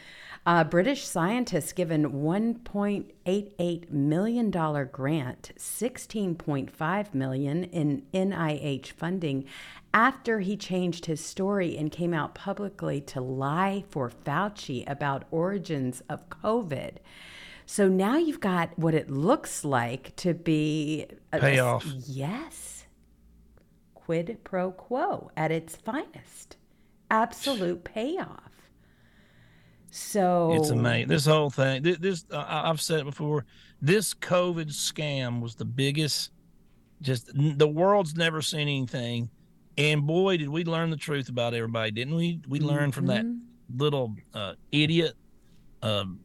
[0.46, 9.46] Uh, British scientists given $1.88 million grant, 16.5 million in NIH funding
[9.94, 16.02] after he changed his story and came out publicly to lie for Fauci about origins
[16.10, 16.98] of COVID.
[17.66, 21.86] So now you've got what it looks like to be a payoff.
[21.86, 22.71] yes.
[24.12, 26.58] Quid pro quo at its finest.
[27.10, 28.52] Absolute payoff.
[29.90, 31.08] So it's amazing.
[31.08, 33.46] This whole thing, this, this uh, I've said it before.
[33.82, 36.32] This COVID scam was the biggest.
[37.02, 39.30] Just the world's never seen anything,
[39.78, 42.42] and boy, did we learn the truth about everybody, didn't we?
[42.50, 43.00] We learned mm-hmm.
[43.00, 43.78] from that mm-hmm.
[43.78, 45.14] little uh, idiot,
[45.84, 46.20] um,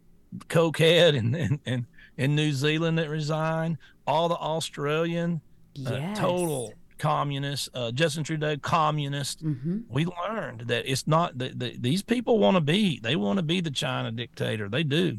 [0.48, 3.78] cokehead in, in, in in New Zealand that resigned.
[4.08, 5.40] All the Australian,
[5.86, 6.18] uh, yes.
[6.18, 9.44] total communist, uh, Justin Trudeau, communist.
[9.44, 9.80] Mm-hmm.
[9.88, 13.00] We learned that it's not that the, these people want to be.
[13.00, 14.68] They want to be the China dictator.
[14.68, 15.18] They do.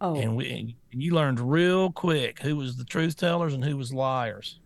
[0.00, 0.50] Oh, and we
[0.92, 4.60] and you learned real quick who was the truth tellers and who was liars.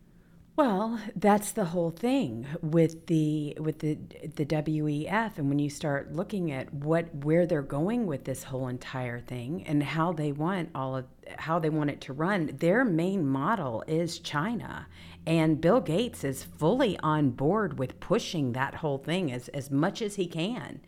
[0.60, 3.94] Well, that's the whole thing with the with the
[4.36, 8.68] the WEF and when you start looking at what where they're going with this whole
[8.68, 11.06] entire thing and how they want all of
[11.38, 14.86] how they want it to run, their main model is China.
[15.26, 20.02] And Bill Gates is fully on board with pushing that whole thing as, as much
[20.02, 20.82] as he can.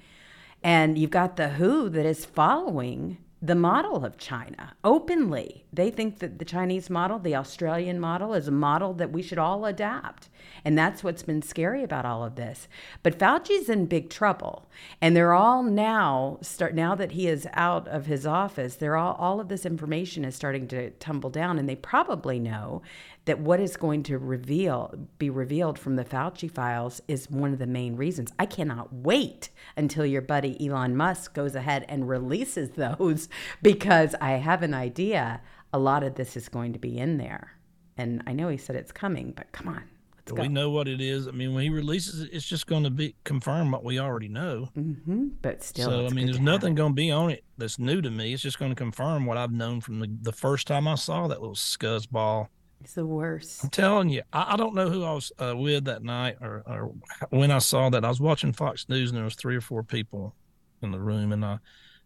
[0.62, 5.64] And you've got the WHO that is following the model of China openly.
[5.72, 9.38] They think that the Chinese model, the Australian model, is a model that we should
[9.38, 10.28] all adapt.
[10.64, 12.68] And that's what's been scary about all of this.
[13.02, 14.70] But Fauci's in big trouble.
[15.00, 19.14] And they're all now start now that he is out of his office, they're all
[19.14, 21.58] all of this information is starting to tumble down.
[21.58, 22.82] And they probably know
[23.24, 27.58] that what is going to reveal be revealed from the Fauci files is one of
[27.58, 28.32] the main reasons.
[28.38, 33.28] I cannot wait until your buddy Elon Musk goes ahead and releases those
[33.62, 35.40] because I have an idea
[35.72, 37.52] a lot of this is going to be in there.
[37.96, 39.84] And I know he said it's coming, but come on.
[40.28, 41.26] Let's we know what it is.
[41.26, 44.28] I mean, when he releases it, it's just going to be confirm what we already
[44.28, 44.68] know.
[44.76, 45.28] Mm-hmm.
[45.42, 48.10] But still, so I mean, there's nothing going to be on it that's new to
[48.10, 48.32] me.
[48.32, 51.26] It's just going to confirm what I've known from the, the first time I saw
[51.26, 52.48] that little scuzzball
[52.82, 53.64] He's the worst.
[53.64, 56.62] I'm telling you, I, I don't know who I was uh, with that night or,
[56.66, 56.92] or
[57.30, 58.04] when I saw that.
[58.04, 60.34] I was watching Fox News and there was three or four people
[60.82, 61.58] in the room, and I,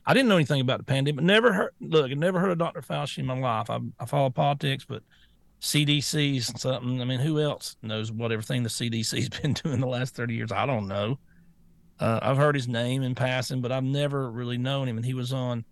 [0.04, 1.24] I didn't know anything about the pandemic.
[1.24, 1.72] Never heard.
[1.80, 2.82] Look, I never heard of Dr.
[2.82, 3.70] Fauci in my life.
[3.70, 5.02] I, I follow politics, but
[5.60, 7.00] CDC's something.
[7.00, 10.52] I mean, who else knows what everything the CDC's been doing the last 30 years?
[10.52, 11.18] I don't know.
[11.98, 14.98] Uh, I've heard his name in passing, but I've never really known him.
[14.98, 15.64] And he was on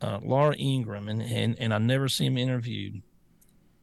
[0.00, 3.02] uh, Laura Ingraham, and, and and I never see him interviewed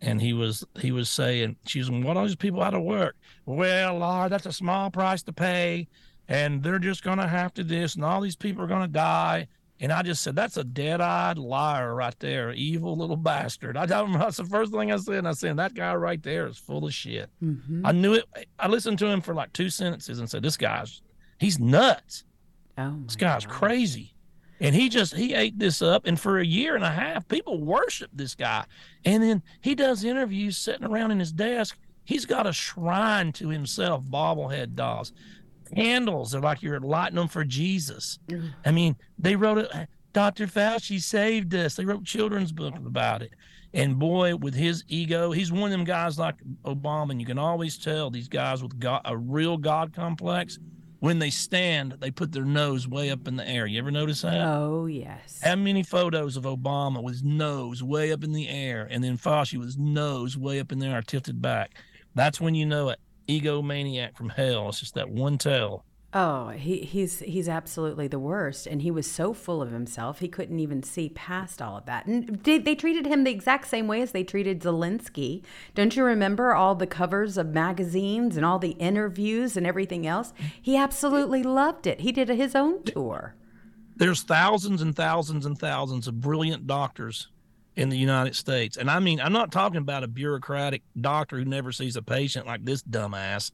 [0.05, 3.15] and he was he was saying she's what are these people out of work?
[3.45, 5.87] Well lord that's a small price to pay
[6.27, 8.87] and they're just going to have to this and all these people are going to
[8.87, 9.47] die.
[9.81, 13.75] And i just said that's a dead-eyed liar right there evil little bastard.
[13.75, 16.47] I don't that's the first thing i said and i said that guy right there
[16.47, 17.29] is full of shit.
[17.43, 17.85] Mm-hmm.
[17.85, 18.25] i knew it
[18.57, 21.01] i listened to him for like two sentences and said this guy's
[21.39, 22.23] he's nuts.
[22.77, 24.14] Oh this guy's crazy
[24.59, 27.61] and he just he ate this up and for a year and a half people
[27.61, 28.65] worshiped this guy.
[29.03, 31.77] And then he does interviews sitting around in his desk.
[32.05, 35.13] He's got a shrine to himself bobblehead dolls.
[35.75, 38.19] Candles they're like you're lighting them for jesus.
[38.27, 38.51] Mm.
[38.65, 39.71] I mean they wrote it
[40.13, 41.75] dr fauci saved us.
[41.75, 43.31] They wrote children's book about it.
[43.73, 47.39] And boy with his ego he's one of them guys like obama and you can
[47.39, 50.59] always tell these guys with god, a real god complex
[50.99, 53.65] when they stand, they put their nose way up in the air.
[53.65, 54.41] You ever notice that?
[54.41, 55.39] Oh, yes.
[55.43, 59.17] How many photos of Obama with his nose way up in the air and then
[59.17, 61.75] Fauci with his nose way up in the air tilted back?
[62.15, 62.99] That's when you know it.
[63.27, 64.69] Egomaniac from hell.
[64.69, 65.83] It's just that one tell.
[66.17, 70.29] Oh, he, he's he's absolutely the worst, and he was so full of himself he
[70.29, 72.05] couldn't even see past all of that.
[72.05, 75.43] And they, they treated him the exact same way as they treated Zelensky.
[75.73, 80.31] Don't you remember all the covers of magazines and all the interviews and everything else?
[80.61, 81.99] He absolutely loved it.
[81.99, 83.35] He did his own tour.
[83.97, 87.27] There's thousands and thousands and thousands of brilliant doctors
[87.75, 91.43] in the United States, and I mean, I'm not talking about a bureaucratic doctor who
[91.43, 93.51] never sees a patient like this dumbass.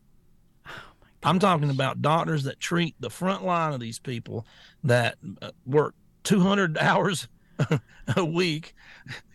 [1.23, 4.45] I'm talking about doctors that treat the front line of these people
[4.84, 7.27] that uh, work 200 hours
[8.15, 8.73] a week,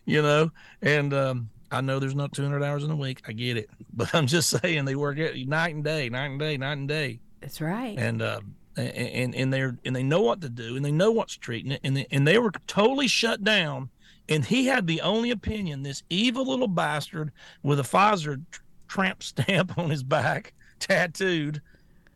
[0.04, 0.50] you know,
[0.82, 3.22] and um, I know there's not 200 hours in a week.
[3.26, 6.56] I get it, but I'm just saying they work night and day, night and day,
[6.56, 7.20] night and day.
[7.40, 7.98] That's right.
[7.98, 8.40] And uh,
[8.76, 11.80] and and they're and they know what to do and they know what's treating it
[11.82, 13.90] and they, and they were totally shut down.
[14.28, 15.84] And he had the only opinion.
[15.84, 17.30] This evil little bastard
[17.62, 18.42] with a Pfizer
[18.88, 21.62] tramp stamp on his back, tattooed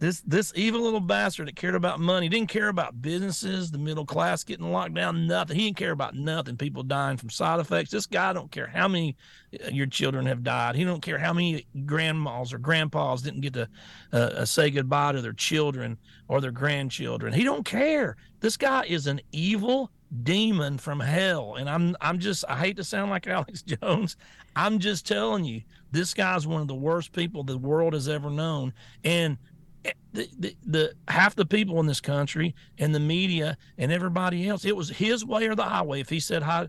[0.01, 4.07] this this evil little bastard that cared about money didn't care about businesses, the middle
[4.07, 5.57] class getting locked down, nothing.
[5.57, 6.57] He didn't care about nothing.
[6.57, 7.91] People dying from side effects.
[7.91, 9.15] This guy don't care how many
[9.63, 10.75] uh, your children have died.
[10.75, 13.69] He don't care how many grandmas or grandpas didn't get to
[14.15, 17.35] uh, uh, say goodbye to their children or their grandchildren.
[17.35, 18.17] He don't care.
[18.41, 19.91] This guy is an evil
[20.23, 21.57] demon from hell.
[21.57, 24.17] And I'm I'm just I hate to sound like Alex Jones.
[24.57, 28.31] I'm just telling you, this guy's one of the worst people the world has ever
[28.31, 28.73] known.
[29.05, 29.39] And
[30.13, 34.65] the, the, the, half the people in this country and the media and everybody else,
[34.65, 36.01] it was his way or the highway.
[36.01, 36.67] If he said, uh,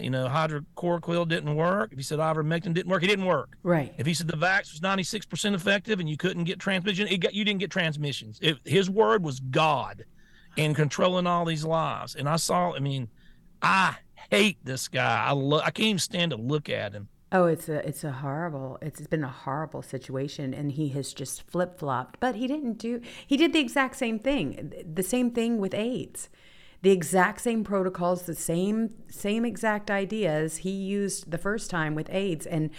[0.00, 3.56] you know, hydrochloroquine didn't work, if he said ivermectin didn't work, it didn't work.
[3.62, 3.92] Right.
[3.98, 7.34] If he said the vax was 96% effective and you couldn't get transmission, it got,
[7.34, 8.38] you didn't get transmissions.
[8.40, 10.04] It, his word was God
[10.56, 12.14] in controlling all these lives.
[12.14, 13.08] And I saw, I mean,
[13.60, 13.96] I
[14.30, 15.24] hate this guy.
[15.26, 17.08] I, lo- I can't even stand to look at him.
[17.32, 18.78] Oh, it's a it's a horrible.
[18.80, 22.20] It's been a horrible situation, and he has just flip flopped.
[22.20, 23.00] But he didn't do.
[23.26, 24.72] He did the exact same thing.
[24.94, 26.28] The same thing with AIDS.
[26.82, 32.08] The exact same protocols, the same same exact ideas he used the first time with
[32.12, 32.70] AIDS, and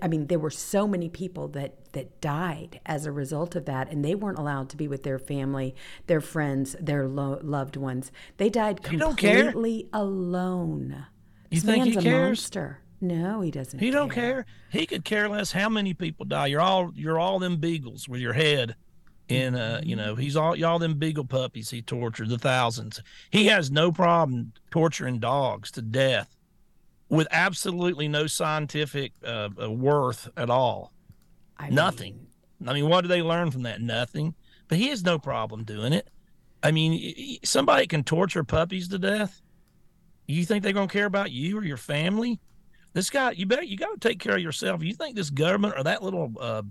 [0.00, 3.90] I mean there were so many people that that died as a result of that,
[3.90, 5.74] and they weren't allowed to be with their family,
[6.06, 8.10] their friends, their lo- loved ones.
[8.38, 11.06] They died completely alone.
[11.50, 12.38] You this think he cares?
[12.38, 12.81] Monster.
[13.02, 13.80] No, he doesn't.
[13.80, 13.98] He care.
[13.98, 14.46] don't care.
[14.70, 16.46] He could care less how many people die.
[16.46, 18.76] You're all you're all them beagles with your head.
[19.28, 23.02] in uh, you know, he's all y'all them beagle puppies he tortured the thousands.
[23.30, 26.36] He has no problem torturing dogs to death
[27.08, 30.92] with absolutely no scientific uh, uh worth at all.
[31.58, 32.28] I Nothing.
[32.60, 33.80] Mean, I mean, what do they learn from that?
[33.80, 34.34] Nothing.
[34.68, 36.08] But he has no problem doing it.
[36.62, 39.42] I mean, somebody can torture puppies to death.
[40.28, 42.38] You think they're going to care about you or your family?
[42.92, 44.82] This guy, you better, you got to take care of yourself.
[44.82, 46.62] You think this government or that little uh,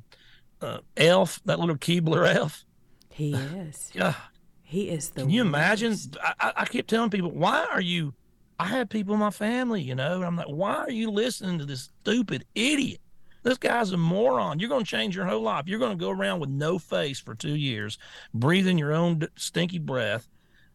[0.62, 2.64] uh, elf, that little Keebler elf?
[3.10, 3.92] He is.
[3.94, 4.14] Yeah.
[4.62, 5.22] He is the.
[5.22, 5.48] Can you worst.
[5.48, 5.98] imagine?
[6.40, 8.14] I, I keep telling people, why are you?
[8.60, 11.66] I have people in my family, you know, I'm like, why are you listening to
[11.66, 13.02] this stupid idiot?
[13.42, 14.60] This guy's a moron.
[14.60, 15.64] You're going to change your whole life.
[15.66, 17.98] You're going to go around with no face for two years,
[18.36, 20.28] breathing your own stinky breath.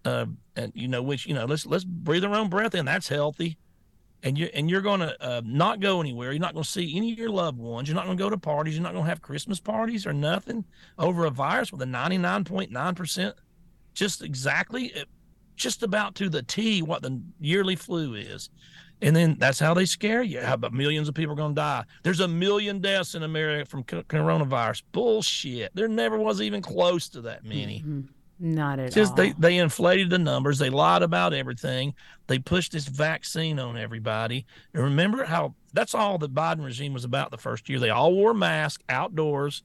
[0.05, 2.87] Uh, and you know, which you know, let's let's breathe our own breath in.
[2.87, 3.57] That's healthy
[4.27, 6.33] and you're and you're going to uh, not go anywhere.
[6.33, 7.89] You're not going to see any of your loved ones.
[7.89, 8.75] You're not going to go to parties.
[8.75, 10.65] You're not going to have Christmas parties or nothing
[10.99, 13.37] over a virus with a 99.9 percent,
[13.95, 15.05] just exactly, uh,
[15.55, 18.51] just about to the T what the yearly flu is.
[19.01, 20.41] And then that's how they scare you.
[20.41, 21.85] How about millions of people are going to die?
[22.03, 24.83] There's a million deaths in America from coronavirus.
[24.91, 25.71] Bullshit.
[25.75, 27.81] There never was even close to that many.
[27.81, 28.01] Mm-hmm.
[28.39, 29.17] Not at Just all.
[29.17, 30.59] they they inflated the numbers.
[30.59, 31.95] They lied about everything.
[32.27, 34.45] They pushed this vaccine on everybody.
[34.75, 37.79] And remember how that's all the Biden regime was about the first year.
[37.79, 39.63] They all wore masks outdoors,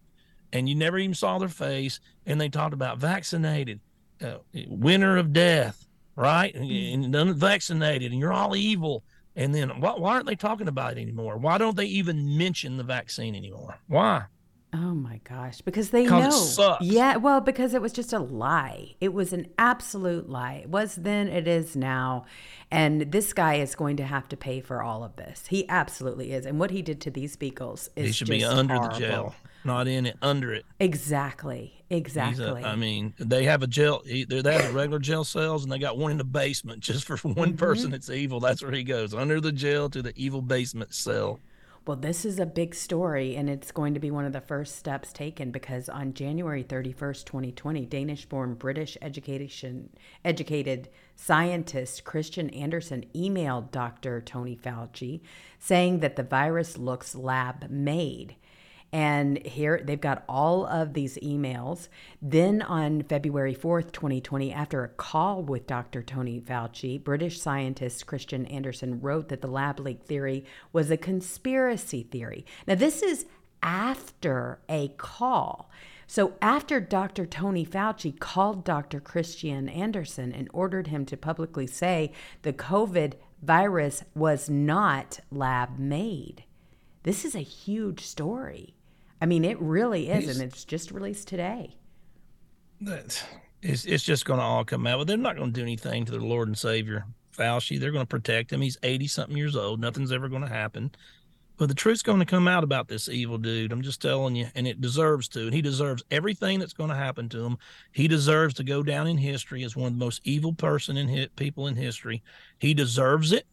[0.53, 1.99] and you never even saw their face.
[2.25, 3.81] And they talked about vaccinated,
[4.23, 6.55] uh, winner of death, right?
[6.55, 7.03] Mm-hmm.
[7.03, 9.03] And unvaccinated, and you're all evil.
[9.35, 11.37] And then why, why aren't they talking about it anymore?
[11.37, 13.79] Why don't they even mention the vaccine anymore?
[13.87, 14.25] Why?
[14.73, 16.29] Oh my gosh, because they know.
[16.29, 16.85] Sucks.
[16.85, 18.95] Yeah, well, because it was just a lie.
[19.01, 20.61] It was an absolute lie.
[20.63, 22.25] It was then, it is now.
[22.69, 25.47] And this guy is going to have to pay for all of this.
[25.47, 26.45] He absolutely is.
[26.45, 28.93] And what he did to these beagles is He should be under horrible.
[28.97, 30.63] the jail, not in it, under it.
[30.79, 31.83] Exactly.
[31.89, 32.63] Exactly.
[32.63, 35.97] A, I mean, they have a jail, they have regular jail cells and they got
[35.97, 37.55] one in the basement just for one mm-hmm.
[37.57, 38.39] person that's evil.
[38.39, 41.41] That's where he goes, under the jail to the evil basement cell.
[41.87, 44.75] Well, this is a big story, and it's going to be one of the first
[44.75, 49.89] steps taken because on January 31st, 2020, Danish born British education,
[50.23, 54.21] educated scientist Kristian Andersen emailed Dr.
[54.21, 55.21] Tony Fauci
[55.57, 58.35] saying that the virus looks lab made.
[58.93, 61.87] And here they've got all of these emails.
[62.21, 66.03] Then on February 4th, 2020, after a call with Dr.
[66.03, 72.03] Tony Fauci, British scientist Kristian Andersen wrote that the lab leak theory was a conspiracy
[72.03, 72.45] theory.
[72.67, 73.25] Now, this is
[73.63, 75.69] after a call.
[76.05, 77.25] So, after Dr.
[77.25, 78.99] Tony Fauci called Dr.
[78.99, 82.11] Kristian Andersen and ordered him to publicly say
[82.41, 86.43] the COVID virus was not lab made,
[87.03, 88.75] this is a huge story.
[89.21, 91.75] I mean, it really is, and it's just released today.
[93.61, 94.97] It's it's just going to all come out.
[94.97, 97.05] But they're not going to do anything to their Lord and Savior
[97.37, 97.79] Fauci.
[97.79, 98.61] They're going to protect him.
[98.61, 99.79] He's eighty something years old.
[99.79, 100.91] Nothing's ever going to happen.
[101.57, 103.71] But the truth's going to come out about this evil dude.
[103.71, 105.41] I'm just telling you, and it deserves to.
[105.41, 107.59] And he deserves everything that's going to happen to him.
[107.91, 111.07] He deserves to go down in history as one of the most evil person in
[111.07, 112.23] hit people in history.
[112.57, 113.45] He deserves it.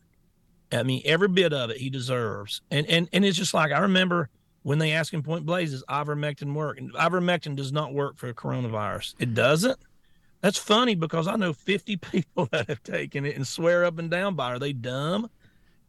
[0.73, 2.63] I mean, every bit of it he deserves.
[2.71, 4.31] And and and it's just like I remember
[4.69, 6.77] when they ask him point blank, does ivermectin work?
[6.77, 9.15] And ivermectin does not work for coronavirus.
[9.19, 9.79] It doesn't.
[10.43, 14.11] That's funny because I know 50 people that have taken it and swear up and
[14.11, 14.57] down by it.
[14.57, 15.25] Are they dumb?
[15.25, 15.31] And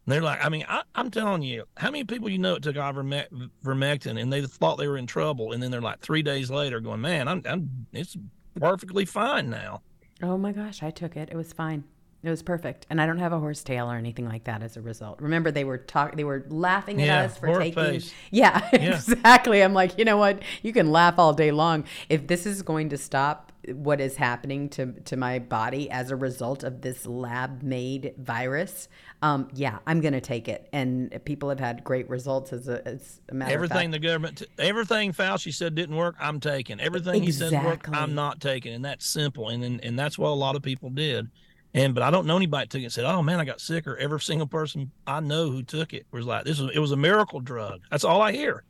[0.06, 2.78] they're like, I mean, I, am telling you, how many people you know it took
[2.78, 6.80] ivermectin and they thought they were in trouble, and then they're like three days later
[6.80, 8.16] going, man, I'm, I'm it's
[8.58, 9.82] perfectly fine now.
[10.24, 11.28] Oh my gosh, I took it.
[11.30, 11.84] It was fine.
[12.22, 14.76] It was perfect, and I don't have a horse tail or anything like that as
[14.76, 15.22] a result.
[15.22, 17.74] Remember, they were talking, they were laughing at Yeah, us for taking.
[17.74, 18.14] face.
[18.30, 18.96] Yeah, Yeah.
[18.96, 19.62] exactly.
[19.64, 20.42] I'm like, you know what?
[20.62, 21.86] You can laugh all day long.
[22.10, 26.16] If this is going to stop what is happening to to my body as a
[26.18, 28.90] result of this lab-made virus,
[29.22, 30.68] um, yeah, I'm going to take it.
[30.74, 34.48] And people have had great results as a, as a matter Everything the government, t-
[34.58, 36.80] everything Fauci said didn't work, I'm taking.
[36.80, 39.50] Everything he said worked, I'm not taking, and that's simple.
[39.50, 41.30] And, and and that's what a lot of people did.
[41.74, 43.62] And but I don't know anybody that took it and said, "Oh man, I got
[43.62, 46.92] sicker." Every single person I know who took it was like, "This was it was
[46.92, 48.64] a miracle drug." That's all I hear,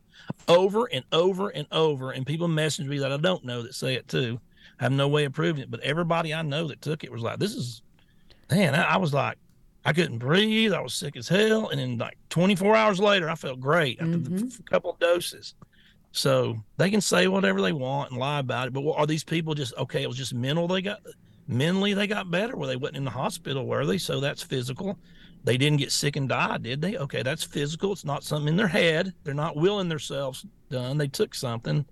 [0.47, 2.11] over and over and over.
[2.11, 4.39] And people message me that I don't know that say it too.
[4.79, 7.21] I have no way of proving it, but everybody I know that took it was
[7.21, 7.81] like, "This is."
[8.51, 9.37] Man, I, I was like,
[9.85, 10.73] I couldn't breathe.
[10.73, 11.69] I was sick as hell.
[11.69, 14.47] And then like 24 hours later, I felt great after the mm-hmm.
[14.47, 15.55] f- couple of doses.
[16.11, 18.73] So they can say whatever they want and lie about it.
[18.73, 20.03] But what, are these people just okay?
[20.03, 20.67] It was just mental.
[20.67, 20.99] They got
[21.49, 22.55] mentally they got better.
[22.55, 23.97] Well, they wasn't in the hospital, were they?
[23.97, 24.97] So that's physical.
[25.43, 26.97] They didn't get sick and die, did they?
[26.97, 27.91] Okay, that's physical.
[27.91, 29.13] It's not something in their head.
[29.23, 30.97] They're not willing themselves done.
[30.97, 31.85] They took something.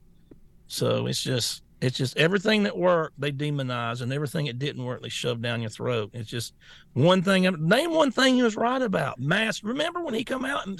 [0.67, 5.01] So it's just it's just everything that worked they demonize, and everything that didn't work
[5.01, 6.11] they shove down your throat.
[6.13, 6.53] It's just
[6.93, 7.43] one thing.
[7.43, 9.19] Name one thing he was right about.
[9.19, 9.63] Mask.
[9.63, 10.79] Remember when he come out and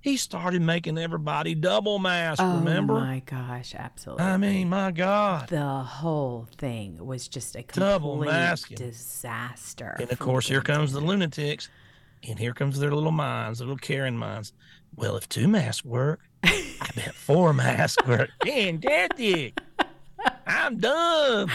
[0.00, 2.40] he started making everybody double mask.
[2.42, 2.94] Oh remember?
[2.94, 4.24] Oh my gosh, absolutely.
[4.24, 5.48] I mean, my God.
[5.48, 8.76] the whole thing was just a Double complete masking.
[8.76, 9.96] disaster.
[9.98, 11.68] And of course, here comes the lunatics,
[12.28, 14.52] and here comes their little minds, little Karen minds.
[14.96, 18.30] Well, if two masks work, I bet four masks work.
[18.44, 19.58] Fantastic.
[20.46, 21.50] I'm done.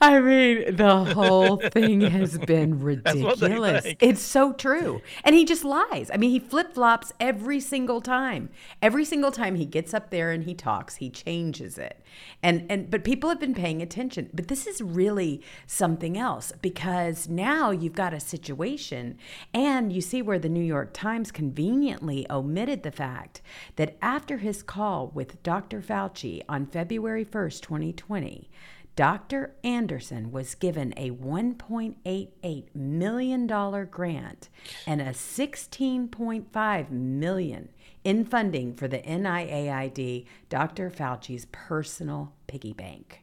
[0.00, 3.86] I mean, the whole thing has been That's what they ridiculous.
[3.98, 5.00] It's so true.
[5.24, 6.10] And he just lies.
[6.12, 8.50] I mean, he flip flops every single time.
[8.82, 12.02] Every single time he gets up there and he talks, he changes it.
[12.42, 14.28] And and but people have been paying attention.
[14.34, 19.16] But this is really something else because now you've got a situation
[19.54, 23.40] and you see where the New York Times conveniently omitted the fact
[23.76, 25.80] that after his call with Dr.
[25.80, 28.50] Fauci on February 1st, 2020,
[28.96, 29.54] Dr.
[29.62, 34.48] Andersen was given a $1.88 million grant
[34.86, 37.68] and a 16.5 million
[38.04, 40.90] in funding for the NIAID, Dr.
[40.90, 43.22] Fauci's personal piggy bank.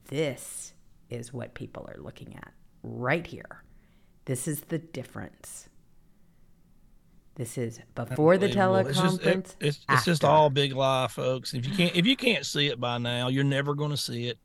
[0.08, 0.74] This
[1.10, 3.64] is what people are looking at right here.
[4.26, 5.70] This is the difference.
[7.36, 8.90] This is before the Unbelievable.
[8.90, 9.38] It's just, teleconference.
[9.50, 11.54] it- it's, it's just all big lie, folks.
[11.54, 14.28] If you can't if you can't see it by now, you're never going to see
[14.28, 14.38] it.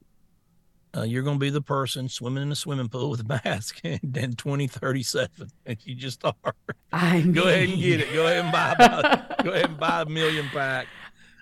[0.97, 3.81] Uh, you're going to be the person swimming in a swimming pool with a mask
[3.85, 4.01] in
[4.35, 6.35] 2037, and you just are.
[6.93, 8.13] I Go ahead and get it.
[8.13, 8.73] Go ahead and buy.
[8.73, 10.87] about- go ahead and buy a million pack.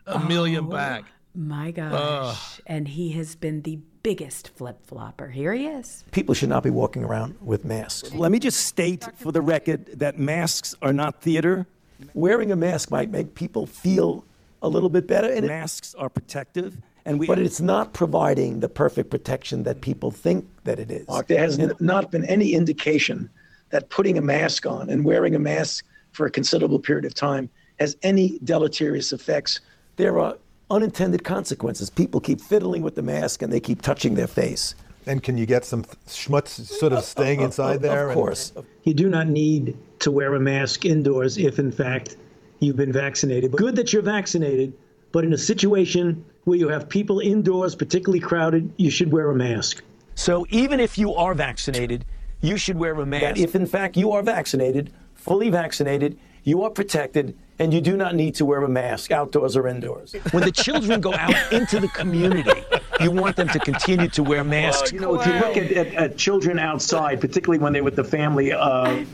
[0.07, 1.05] A million Oh, pack.
[1.34, 2.61] My gosh.
[2.66, 5.28] And he has been the biggest flip flopper.
[5.28, 6.05] Here he is.
[6.11, 8.12] People should not be walking around with masks.
[8.14, 11.66] Let me just state for the record that masks are not theater.
[12.14, 14.24] Wearing a mask might make people feel
[14.62, 16.76] a little bit better, and masks are protective.
[17.09, 21.09] And we, but it's not providing the perfect protection that people think that it is.
[21.09, 23.31] Mark, there has n- not been any indication
[23.71, 27.49] that putting a mask on and wearing a mask for a considerable period of time
[27.81, 29.61] has any deleterious effects.
[29.97, 30.37] There are
[30.71, 31.89] unintended consequences.
[31.89, 34.75] People keep fiddling with the mask and they keep touching their face.
[35.07, 38.05] And can you get some schmutz sort of staying inside there?
[38.05, 38.53] Of and- course.
[38.85, 42.17] You do not need to wear a mask indoors if, in fact,
[42.59, 43.53] you've been vaccinated.
[43.53, 44.75] Good that you're vaccinated,
[45.13, 49.35] but in a situation where you have people indoors, particularly crowded, you should wear a
[49.35, 49.83] mask.
[50.15, 52.05] So even if you are vaccinated,
[52.41, 53.23] you should wear a mask.
[53.23, 57.97] That if in fact you are vaccinated, fully vaccinated, you are protected, and you do
[57.97, 60.15] not need to wear a mask outdoors or indoors.
[60.31, 62.63] when the children go out into the community
[63.01, 64.93] You want them to continue to wear masks.
[64.93, 68.05] You know, if you look at, at, at children outside, particularly when they're with the
[68.05, 69.05] family, uh,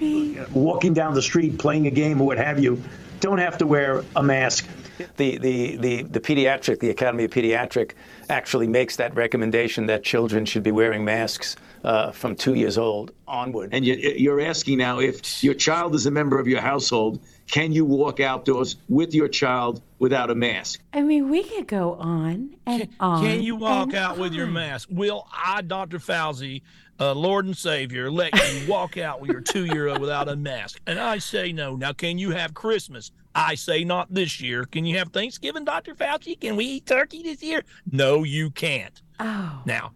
[0.53, 2.83] walking down the street, playing a game or what have you,
[3.25, 4.69] don't have to wear a mask.
[5.17, 7.93] The, the, the, the pediatric, the Academy of Pediatric
[8.29, 13.13] actually makes that recommendation that children should be wearing masks uh, from two years old
[13.27, 13.71] onward.
[13.73, 17.73] And you, you're asking now if your child is a member of your household, can
[17.73, 20.81] you walk outdoors with your child without a mask?
[20.93, 23.25] I mean, we could go on and on.
[23.25, 24.89] Can you walk and out with your mask?
[24.91, 25.99] Will I, Dr.
[25.99, 26.63] Fauci,
[26.99, 30.37] uh, Lord and Savior, let you walk out with your two year old without a
[30.37, 30.81] mask?
[30.87, 31.77] And I say no.
[31.77, 33.11] Now, can you have Christmas?
[33.35, 34.65] I say not this year.
[34.65, 35.95] Can you have Thanksgiving, Dr.
[35.95, 36.41] Fauci?
[36.41, 37.63] Can we eat turkey this year?
[37.91, 39.03] No, you can't.
[39.19, 39.63] Oh.
[39.65, 39.93] Now,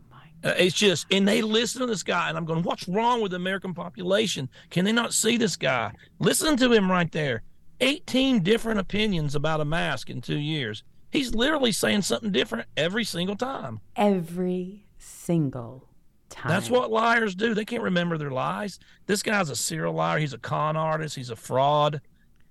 [0.48, 3.32] Uh, it's just, and they listen to this guy, and I'm going, what's wrong with
[3.32, 4.48] the American population?
[4.70, 5.92] Can they not see this guy?
[6.18, 7.42] Listen to him right there.
[7.80, 10.84] 18 different opinions about a mask in two years.
[11.10, 13.80] He's literally saying something different every single time.
[13.94, 15.86] Every single
[16.30, 16.48] time.
[16.48, 17.54] That's what liars do.
[17.54, 18.78] They can't remember their lies.
[19.06, 20.18] This guy's a serial liar.
[20.18, 21.14] He's a con artist.
[21.14, 22.00] He's a fraud.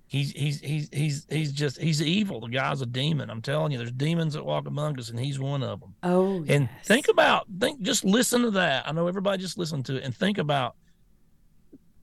[0.10, 2.40] He's he's he's he's he's just he's evil.
[2.40, 3.30] The guy's a demon.
[3.30, 5.96] I'm telling you, there's demons that walk among us, and he's one of them.
[6.02, 6.88] Oh, And yes.
[6.88, 8.88] think about think just listen to that.
[8.88, 10.76] I know everybody just listen to it and think about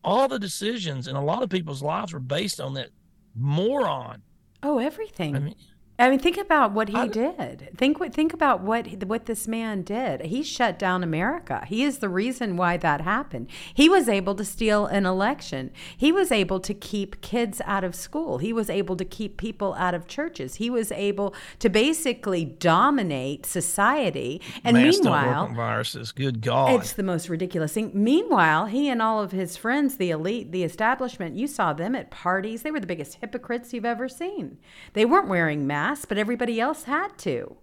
[0.02, 2.90] all the decisions in a lot of people's lives were based on that
[3.34, 4.20] moron.
[4.62, 5.34] Oh, everything.
[5.34, 5.54] I mean,
[5.96, 7.70] I mean, think about what he did.
[7.76, 10.22] Think what think about what what this man did.
[10.22, 11.64] He shut down America.
[11.68, 13.48] He is the reason why that happened.
[13.72, 15.70] He was able to steal an election.
[15.96, 18.38] He was able to keep kids out of school.
[18.38, 20.56] He was able to keep people out of churches.
[20.56, 24.42] He was able to basically dominate society.
[24.64, 26.10] And meanwhile, viruses.
[26.10, 26.80] Good God.
[26.80, 27.92] it's the most ridiculous thing.
[27.94, 32.10] Meanwhile, he and all of his friends, the elite, the establishment, you saw them at
[32.10, 32.62] parties.
[32.62, 34.58] They were the biggest hypocrites you've ever seen.
[34.94, 37.56] They weren't wearing masks, but everybody else had to.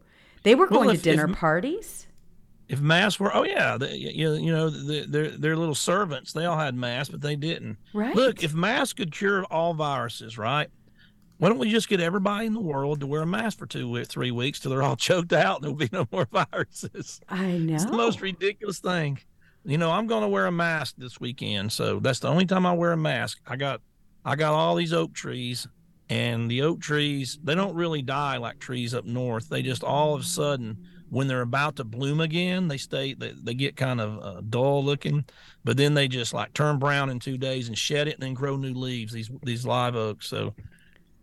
[0.44, 2.08] They were Well, going if- to dinner if- parties.
[2.70, 6.46] if masks were oh yeah the, you, you know the, their their little servants they
[6.46, 8.16] all had masks but they didn't Right.
[8.16, 10.70] look if masks could cure all viruses right
[11.38, 14.06] why don't we just get everybody in the world to wear a mask for two
[14.06, 17.76] three weeks till they're all choked out and there'll be no more viruses I know.
[17.76, 19.20] it's the most ridiculous thing
[19.66, 22.66] you know i'm going to wear a mask this weekend so that's the only time
[22.66, 23.82] i wear a mask i got
[24.24, 25.68] i got all these oak trees
[26.12, 29.48] and the oak trees they don't really die like trees up north.
[29.48, 33.32] They just all of a sudden when they're about to bloom again they stay they,
[33.44, 35.26] they get kind of uh, dull looking
[35.64, 38.34] but then they just like turn brown in two days and shed it and then
[38.34, 40.28] grow new leaves these these live oaks.
[40.28, 40.54] So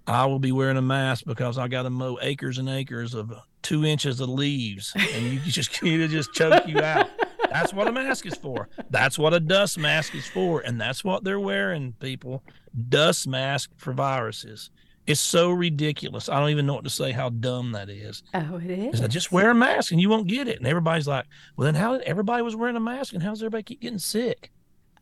[0.06, 3.30] i will be wearing a mask because i got to mow acres and acres of
[3.60, 7.10] two inches of leaves and you just you just choke you out.
[7.50, 8.68] That's what a mask is for.
[8.90, 12.42] That's what a dust mask is for and that's what they're wearing people.
[12.88, 14.70] Dust mask for viruses
[15.08, 18.60] it's so ridiculous i don't even know what to say how dumb that is Oh,
[18.62, 20.58] it is that just wear a mask and you won't get it.
[20.58, 21.24] And everybody's like,
[21.56, 24.50] well, then how did everybody was wearing a mask and how's everybody keep getting sick?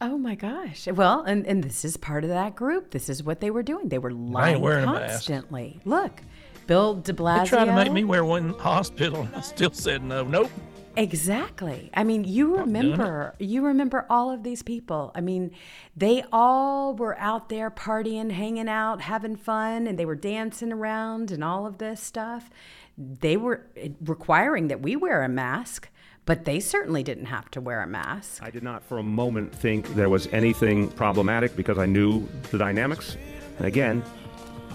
[0.01, 0.87] Oh my gosh.
[0.87, 2.91] Well, and, and this is part of that group.
[2.91, 3.89] This is what they were doing.
[3.89, 5.13] They were lying wearing a mask.
[5.27, 5.81] constantly.
[5.85, 6.21] Look,
[6.67, 7.43] Bill de Blasio.
[7.45, 10.23] They tried to make me wear one in hospital and I still said no.
[10.25, 10.51] Nope.
[10.97, 11.91] Exactly.
[11.93, 15.13] I mean, you remember, you remember all of these people.
[15.15, 15.51] I mean,
[15.95, 21.31] they all were out there partying, hanging out, having fun, and they were dancing around
[21.31, 22.49] and all of this stuff.
[22.97, 25.91] They were eh, requiring that we wear a mask,
[26.25, 28.43] but they certainly didn't have to wear a mask.
[28.43, 32.59] I did not for a moment think there was anything problematic because I knew the
[32.59, 33.19] dynamics.
[33.59, 34.03] And again,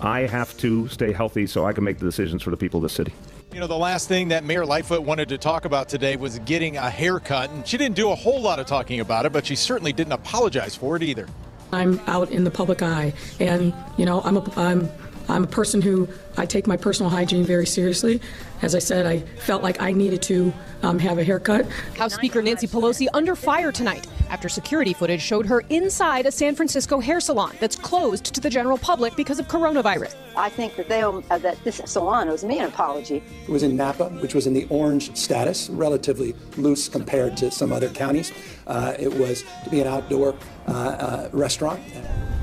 [0.02, 2.84] I have to stay healthy so I can make the decisions for the people of
[2.84, 3.14] the city.
[3.54, 6.78] You know, the last thing that Mayor Lightfoot wanted to talk about today was getting
[6.78, 9.58] a haircut, and she didn't do a whole lot of talking about it, but she
[9.58, 11.28] certainly didn't apologize for it either.
[11.74, 14.90] I'm out in the public eye, and you know, I'm a I'm
[15.28, 18.22] I'm a person who I take my personal hygiene very seriously.
[18.62, 21.70] As I said, I felt like I needed to um, have a haircut.
[21.98, 26.56] House Speaker Nancy Pelosi under fire tonight after security footage showed her inside a San
[26.56, 30.16] Francisco hair salon that's closed to the general public because of coronavirus.
[30.38, 33.22] I think that they owe, uh, that this salon owes me an apology.
[33.44, 37.74] It was in Napa, which was in the orange status, relatively loose compared to some
[37.74, 38.32] other counties.
[38.66, 40.34] Uh, it was to be an outdoor
[40.68, 41.82] uh, uh, restaurant.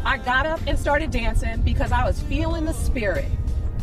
[0.05, 3.24] I got up and started dancing because I was feeling the spirit.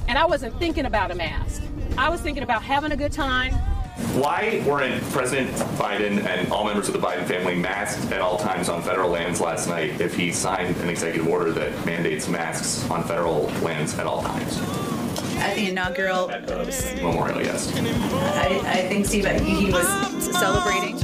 [0.08, 1.64] And I wasn't thinking about a mask.
[1.98, 3.56] I was thinking about having a good time.
[3.96, 8.68] Why weren't President Biden and all members of the Biden family masked at all times
[8.68, 13.06] on federal lands last night if he signed an executive order that mandates masks on
[13.06, 14.60] federal lands at all times?
[15.38, 16.28] At the inaugural
[17.02, 17.74] Memorial, yes.
[17.74, 19.88] I, I think Steve, he was
[20.26, 20.96] celebrating.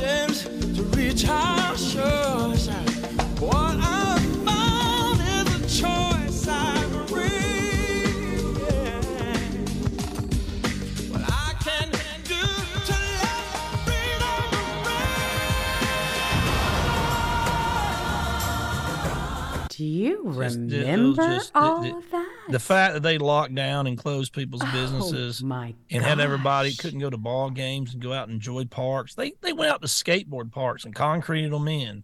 [19.83, 22.29] You Just- it was remember just- all it- of that?
[22.49, 26.19] The fact that they locked down and closed people's oh, businesses Oh, my and had
[26.19, 29.15] everybody couldn't go to ball games and go out and enjoy parks.
[29.15, 32.03] They they went out to skateboard parks and concreted them in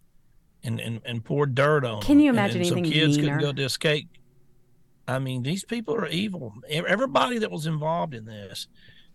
[0.64, 2.24] and, and, and poured dirt on Can them.
[2.24, 4.08] you imagine and so anything kids couldn't go to skate.
[5.06, 6.52] I mean, these people are evil.
[6.68, 8.68] Everybody that was involved in this.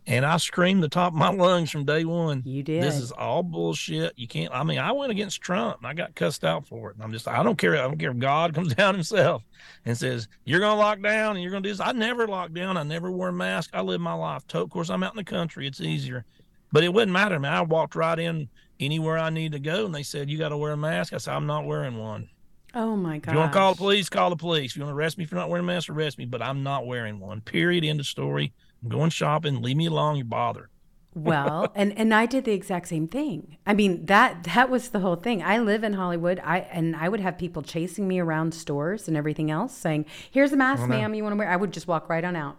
[0.06, 2.44] And I screamed the top of my lungs from day one.
[2.46, 2.84] You did.
[2.84, 4.14] This is all bullshit.
[4.18, 4.54] You can't.
[4.54, 6.96] I mean, I went against Trump and I got cussed out for it.
[6.96, 7.76] And I'm just, I don't care.
[7.76, 9.44] I don't care if God comes down himself
[9.86, 11.80] and says, you're going to lock down and you're going to do this.
[11.80, 12.76] I never locked down.
[12.76, 13.70] I never wore a mask.
[13.74, 14.46] I live my life.
[14.50, 15.68] To- Of course, I'm out in the country.
[15.68, 16.26] It's easier.
[16.74, 17.54] But it wouldn't matter, man.
[17.54, 18.50] I walked right in
[18.80, 21.14] anywhere I need to go and they said, you got to wear a mask.
[21.14, 22.28] I said, I'm not wearing one.
[22.76, 23.32] Oh my If god.
[23.34, 24.72] you want to call the police, call the police.
[24.72, 26.26] If you want to arrest me for not wearing a mask, arrest me.
[26.26, 27.40] But I'm not wearing one.
[27.40, 27.86] Period.
[27.86, 28.52] End of story.
[28.84, 29.62] I'm going shopping.
[29.62, 30.18] Leave me alone.
[30.18, 30.70] You're bothered.
[31.16, 33.58] well, and and I did the exact same thing.
[33.66, 35.42] I mean that that was the whole thing.
[35.44, 36.42] I live in Hollywood.
[36.44, 40.52] I and I would have people chasing me around stores and everything else, saying, "Here's
[40.52, 41.14] a mask, Oh, ma'am.
[41.14, 42.58] You want to wear?" I would just walk right on out.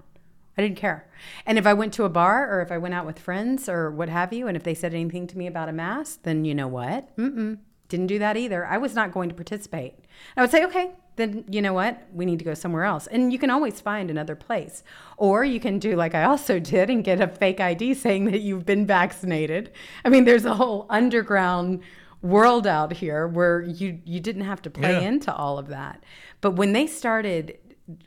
[0.57, 1.09] I didn't care.
[1.47, 3.91] And if I went to a bar or if I went out with friends or
[3.91, 6.55] what have you, and if they said anything to me about a mask, then you
[6.55, 7.15] know what?
[7.17, 7.59] Mm-mm.
[7.89, 8.65] Didn't do that either.
[8.65, 9.95] I was not going to participate.
[10.37, 12.07] I would say, okay, then you know what?
[12.13, 13.07] We need to go somewhere else.
[13.07, 14.83] And you can always find another place.
[15.17, 18.41] Or you can do like I also did and get a fake ID saying that
[18.41, 19.71] you've been vaccinated.
[20.05, 21.81] I mean, there's a whole underground
[22.23, 25.01] world out here where you you didn't have to play Yeah.
[25.09, 26.03] into all of that.
[26.41, 27.59] But when they started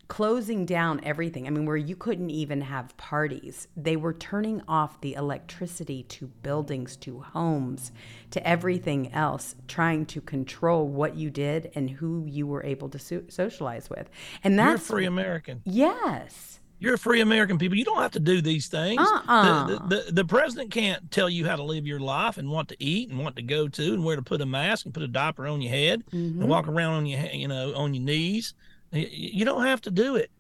[0.07, 4.99] closing down everything, I mean, where you couldn't even have parties, they were turning off
[5.01, 7.91] the electricity to buildings, to homes,
[8.31, 12.97] to everything else, trying to control what you did and who you were able to
[12.99, 14.09] so- socialize with.
[14.43, 15.61] And that's You're a free American.
[15.65, 16.59] Yes.
[16.79, 17.75] You're a free American people.
[17.77, 19.01] You don't have to do these things.
[19.01, 19.65] Uh-uh.
[19.67, 22.67] The, the, the, the president can't tell you how to live your life and what
[22.67, 25.01] to eat and what to go to and where to put a mask and put
[25.03, 26.39] a diaper on your head Mhm.
[26.41, 28.53] and walk around on your you know on your knees.
[28.97, 30.31] You don't have to do it.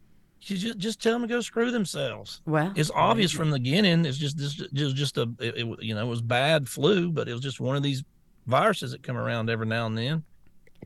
[0.41, 2.41] You just just tell them to go screw themselves.
[2.45, 4.05] Well, it's obvious from the beginning.
[4.05, 7.27] It's just this just just a it, it, you know it was bad flu, but
[7.27, 8.03] it was just one of these
[8.45, 10.23] viruses that come around every now and then.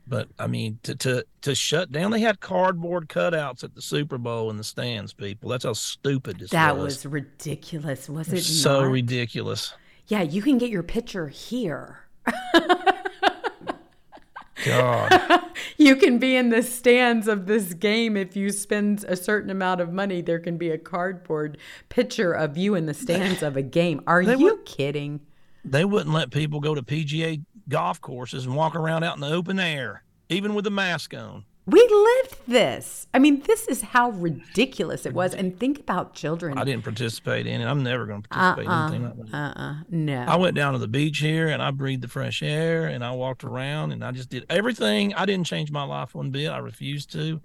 [0.06, 4.18] But I mean, to to to shut down, they had cardboard cutouts at the Super
[4.18, 5.12] Bowl in the stands.
[5.12, 7.04] People, that's how stupid this that was.
[7.04, 8.42] was ridiculous, was it?
[8.42, 8.90] so not?
[8.90, 9.74] ridiculous.
[10.08, 12.00] Yeah, you can get your picture here.
[14.66, 15.40] God,
[15.78, 19.80] you can be in the stands of this game if you spend a certain amount
[19.80, 20.20] of money.
[20.20, 24.02] There can be a cardboard picture of you in the stands of a game.
[24.06, 25.20] Are They you kidding?
[25.64, 29.32] they wouldn't let people go to PGA golf courses and walk around out in the
[29.32, 31.44] open air, even with a mask on.
[31.64, 33.06] We lived this.
[33.14, 35.32] I mean, this is how ridiculous it was.
[35.32, 36.58] And think about children.
[36.58, 37.66] I didn't participate in it.
[37.66, 38.88] I'm never going to participate Uh-uh.
[38.88, 39.36] in anything like that.
[39.36, 39.74] Uh-uh.
[39.88, 40.24] No.
[40.26, 43.12] I went down to the beach here and I breathed the fresh air and I
[43.12, 45.14] walked around and I just did everything.
[45.14, 46.48] I didn't change my life one bit.
[46.48, 47.40] I refused to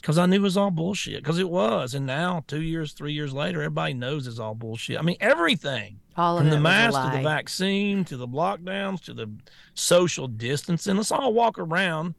[0.00, 1.92] because I knew it was all bullshit because it was.
[1.94, 4.96] And now, two years, three years later, everybody knows it's all bullshit.
[4.98, 9.12] I mean, everything All of from the mask to the vaccine to the lockdowns to
[9.12, 9.28] the
[9.74, 10.96] social distancing.
[10.96, 12.14] Let's all walk around,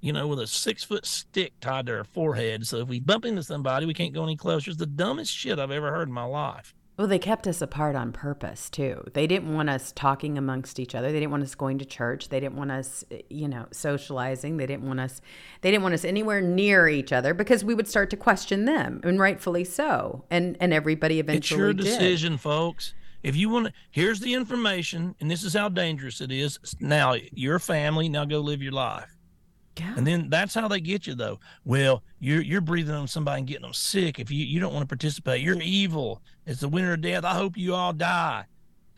[0.00, 2.66] you know, with a six foot stick tied to our forehead.
[2.66, 4.70] So if we bump into somebody, we can't go any closer.
[4.70, 6.74] It's the dumbest shit I've ever heard in my life.
[6.96, 9.02] Well, they kept us apart on purpose too.
[9.14, 11.10] They didn't want us talking amongst each other.
[11.10, 12.28] They didn't want us going to church.
[12.28, 14.58] They didn't want us, you know, socializing.
[14.58, 15.22] They didn't want us.
[15.62, 19.00] They didn't want us anywhere near each other because we would start to question them,
[19.02, 20.26] and rightfully so.
[20.30, 21.84] And and everybody eventually It's your did.
[21.84, 22.92] decision, folks.
[23.22, 26.58] If you want to, here's the information, and this is how dangerous it is.
[26.80, 29.16] Now, your family, now go live your life.
[29.80, 29.94] Yeah.
[29.96, 31.40] And then that's how they get you, though.
[31.64, 34.18] Well, you're you're breathing on somebody and getting them sick.
[34.18, 36.22] If you, you don't want to participate, you're evil.
[36.46, 37.24] It's the winter of death.
[37.24, 38.44] I hope you all die.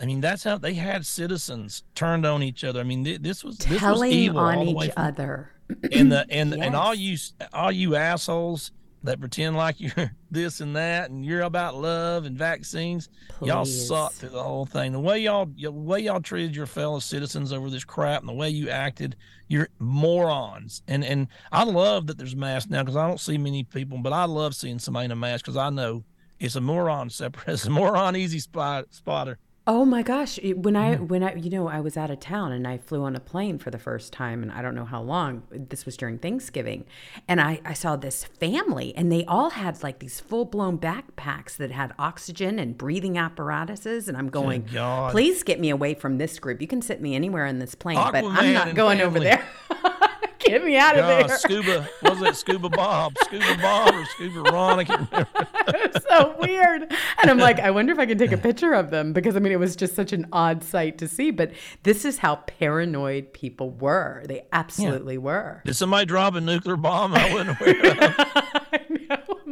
[0.01, 2.81] I mean, that's how they had citizens turned on each other.
[2.81, 5.51] I mean, thi- this was this was Telling evil on each from- other.
[5.93, 7.17] and the and and all you
[7.53, 8.73] all you assholes
[9.05, 13.09] that pretend like you're this and that and you're about love and vaccines
[13.43, 13.89] y'all Please.
[13.89, 17.53] suck through the whole thing the way y'all the way y'all treated your fellow citizens
[17.53, 19.17] over this crap and the way you acted
[19.53, 20.83] you're morons.
[20.89, 24.13] And and i love that there's masks now because i don't see many people but
[24.13, 26.05] i love seeing somebody in a mask because i know
[26.41, 30.41] it's a moron separate it's a moron easy spot spotter Oh my gosh!
[30.43, 31.07] When I Mm-hmm.
[31.07, 33.59] when I you know I was out of town and I flew on a plane
[33.59, 35.45] for the first time and I don't know how long.
[35.53, 36.85] This was during Thanksgiving,
[37.29, 41.57] and I I saw this family and they all had like these full blown backpacks
[41.59, 44.65] that had oxygen and breathing apparatuses and I'm going,
[45.13, 46.61] please get me away from this group.
[46.61, 49.47] You can sit me anywhere in this plane, but I'm not going over there.
[50.53, 51.39] Get me out of God, there.
[51.39, 53.17] Scuba, was that Scuba Bob?
[53.23, 54.81] Scuba Bob or Scuba Ron?
[54.81, 55.49] I can't remember.
[55.69, 56.93] It's so weird.
[57.23, 59.39] And I'm like, I wonder if I can take a picture of them because I
[59.39, 61.31] mean, it was just such an odd sight to see.
[61.31, 61.53] But
[61.85, 64.25] this is how paranoid people were.
[64.27, 65.63] They absolutely were.
[65.65, 67.15] Did somebody drop a nuclear bomb?
[67.15, 68.62] I wasn't aware of.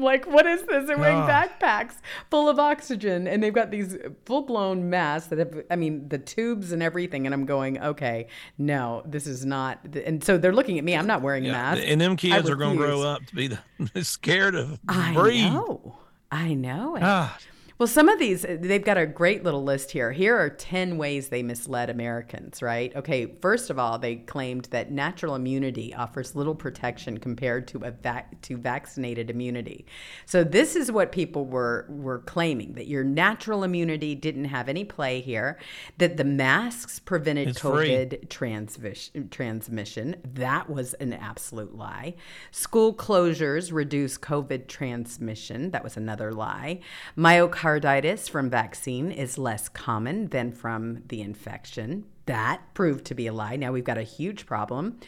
[0.01, 0.87] Like, what is this?
[0.87, 1.51] They're wearing God.
[1.61, 1.95] backpacks
[2.31, 6.19] full of oxygen and they've got these full blown masks that have, I mean, the
[6.19, 7.27] tubes and everything.
[7.27, 8.27] And I'm going, okay,
[8.59, 9.79] no, this is not.
[9.95, 10.97] And so they're looking at me.
[10.97, 11.83] I'm not wearing a mask.
[11.85, 13.59] And them kids are going to grow up to be the,
[14.05, 15.45] scared of I breathe.
[15.53, 15.99] know.
[16.31, 16.97] I know.
[16.97, 17.03] it.
[17.03, 17.37] Ah.
[17.81, 20.13] Well, some of these, they've got a great little list here.
[20.13, 22.95] Here are 10 ways they misled Americans, right?
[22.95, 27.91] Okay, first of all, they claimed that natural immunity offers little protection compared to a
[27.91, 29.87] vac- to vaccinated immunity.
[30.27, 34.85] So this is what people were were claiming that your natural immunity didn't have any
[34.85, 35.59] play here,
[35.97, 37.63] that the masks prevented It's.
[37.63, 40.17] COVID transmission, transmission.
[40.35, 42.17] That was an absolute lie.
[42.51, 45.71] School closures reduce COVID transmission.
[45.71, 46.81] That was another lie.
[47.17, 52.05] Myocarditis from vaccine is less common than from the infection.
[52.27, 53.57] That proved to be a lie.
[53.57, 54.99] Now we've got a huge problem.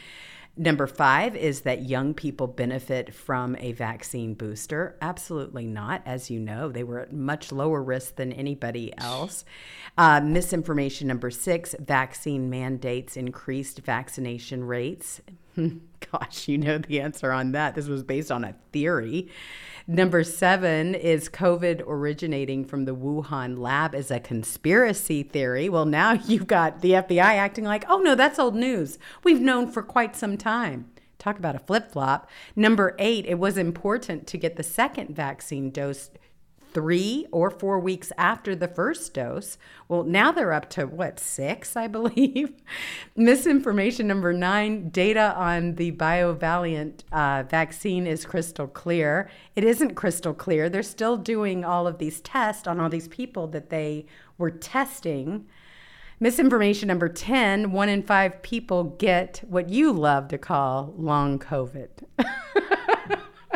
[0.56, 4.98] Number five is that young people benefit from a vaccine booster.
[5.00, 6.02] Absolutely not.
[6.04, 9.46] As you know, they were at much lower risk than anybody else.
[9.96, 15.22] Uh, misinformation number six vaccine mandates increased vaccination rates.
[15.56, 17.74] Gosh, you know the answer on that.
[17.74, 19.28] This was based on a theory.
[19.86, 25.68] Number seven is COVID originating from the Wuhan lab is a conspiracy theory.
[25.68, 28.98] Well, now you've got the FBI acting like, oh no, that's old news.
[29.24, 30.90] We've known for quite some time.
[31.18, 32.28] Talk about a flip flop.
[32.56, 36.10] Number eight, it was important to get the second vaccine dose
[36.72, 39.58] three or four weeks after the first dose.
[39.88, 42.54] Well, now they're up to what, six, I believe?
[43.16, 49.30] Misinformation number nine data on the bivalent uh, vaccine is crystal clear.
[49.54, 50.68] It isn't crystal clear.
[50.68, 54.06] They're still doing all of these tests on all these people that they
[54.38, 55.46] were testing.
[56.20, 61.88] Misinformation number 10 one in five people get what you love to call long COVID.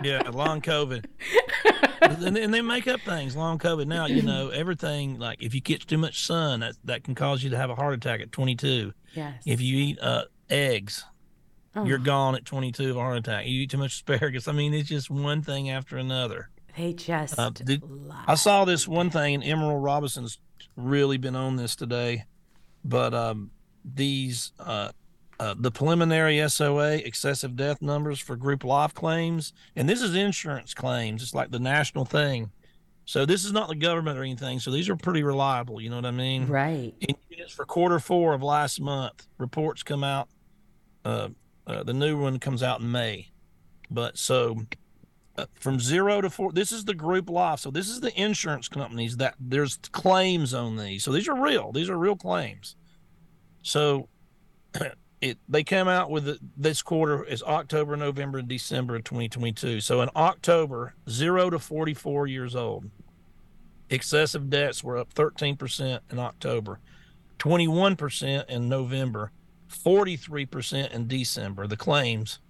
[0.03, 1.05] Yeah, long COVID.
[2.03, 3.35] and, and they make up things.
[3.37, 3.87] Long COVID.
[3.87, 5.19] Now you know everything.
[5.19, 7.75] Like if you catch too much sun, that that can cause you to have a
[7.75, 8.93] heart attack at 22.
[9.15, 9.43] Yes.
[9.47, 11.05] If you eat uh, eggs,
[11.85, 12.03] you're Oh.
[12.03, 13.47] gone at 22 of a heart attack.
[13.47, 14.49] You eat too much asparagus.
[14.49, 16.51] I mean, it's just one thing after another.
[16.77, 17.83] They just Uh, did-
[18.27, 20.39] I saw this one thing, and Emerald Robinson's
[20.77, 22.25] really been on this today.
[22.85, 23.51] But um,
[23.85, 24.91] these, uh,
[25.39, 30.75] uh, the preliminary SOA excessive death numbers for group life claims, and this is insurance
[30.75, 31.23] claims.
[31.23, 32.51] It's like the national thing.
[33.05, 34.59] So this is not the government or anything.
[34.59, 35.81] So these are pretty reliable.
[35.81, 36.49] You know what I mean?
[36.49, 36.93] Right.
[37.09, 39.27] And it's for quarter four of last month.
[39.39, 40.29] Reports come out.
[41.05, 41.29] Uh,
[41.67, 43.29] uh, the new one comes out in May.
[43.91, 44.57] But so
[45.39, 47.61] uh, from zero to four, this is the group life.
[47.61, 51.05] So this is the insurance companies that there's claims on these.
[51.05, 51.71] So these are real.
[51.71, 52.75] These are real claims.
[53.63, 54.09] So
[55.21, 59.81] it they come out with it, this quarter is October, November, and December of 2022.
[59.81, 62.91] So in October, zero to 44 years old,
[63.91, 66.81] excessive deaths were up 13% in October,
[67.39, 69.33] 21% in November,
[69.71, 71.67] 43% in December.
[71.67, 72.41] The claims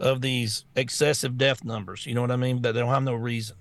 [0.00, 2.06] of these excessive death numbers.
[2.06, 2.62] You know what I mean?
[2.62, 3.56] That they don't have no reason.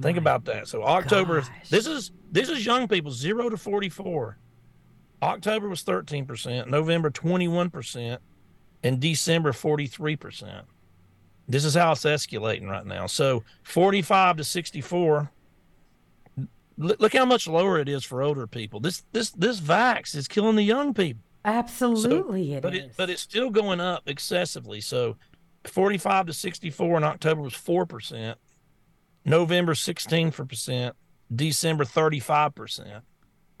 [0.00, 0.66] Think about that.
[0.66, 4.38] So October, this is this is young people, zero to 44.
[5.22, 8.18] October was 13%, November 21%,
[8.82, 10.62] and December 43%.
[11.48, 13.06] This is how it's escalating right now.
[13.06, 15.30] So 45 to 64.
[16.76, 18.80] Look, how much lower it is for older people.
[18.80, 21.22] This this this vax is killing the young people.
[21.44, 22.84] Absolutely, it but is.
[22.84, 24.80] it but it's still going up excessively.
[24.80, 25.16] So
[25.64, 28.34] 45 to 64 in October was 4%,
[29.24, 30.96] November 16 percent,
[31.34, 33.02] December 35%.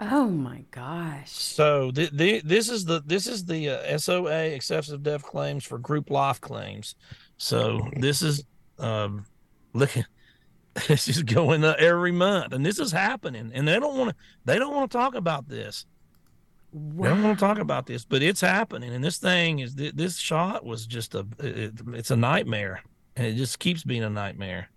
[0.00, 1.30] Oh my gosh.
[1.30, 5.78] So th- th- this is the this is the uh, SOA excessive death claims for
[5.78, 6.96] group life claims.
[7.38, 8.44] So this is
[8.78, 9.26] um
[9.72, 10.04] looking
[10.88, 14.16] this is going up every month and this is happening and they don't want to
[14.44, 15.86] they don't want to talk about this.
[16.72, 19.94] They don't want to talk about this, but it's happening and this thing is th-
[19.94, 22.82] this shot was just a it, it's a nightmare
[23.16, 24.70] and it just keeps being a nightmare.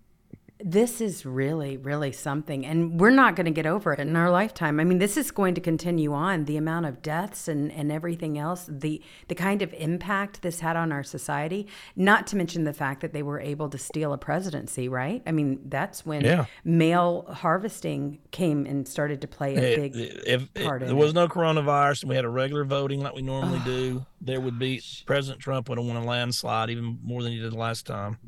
[0.70, 2.66] This is really, really something.
[2.66, 4.78] And we're not going to get over it in our lifetime.
[4.80, 6.44] I mean, this is going to continue on.
[6.44, 10.76] The amount of deaths and, and everything else, the, the kind of impact this had
[10.76, 11.66] on our society,
[11.96, 15.22] not to mention the fact that they were able to steal a presidency, right?
[15.26, 16.44] I mean, that's when Yeah.
[16.64, 20.96] mail harvesting came and started to play a If, big if, if part there in
[20.96, 21.14] was it.
[21.14, 24.82] no coronavirus and we had a regular voting like we normally do, there would be
[25.06, 28.18] President Trump would have won a landslide even more than he did last time.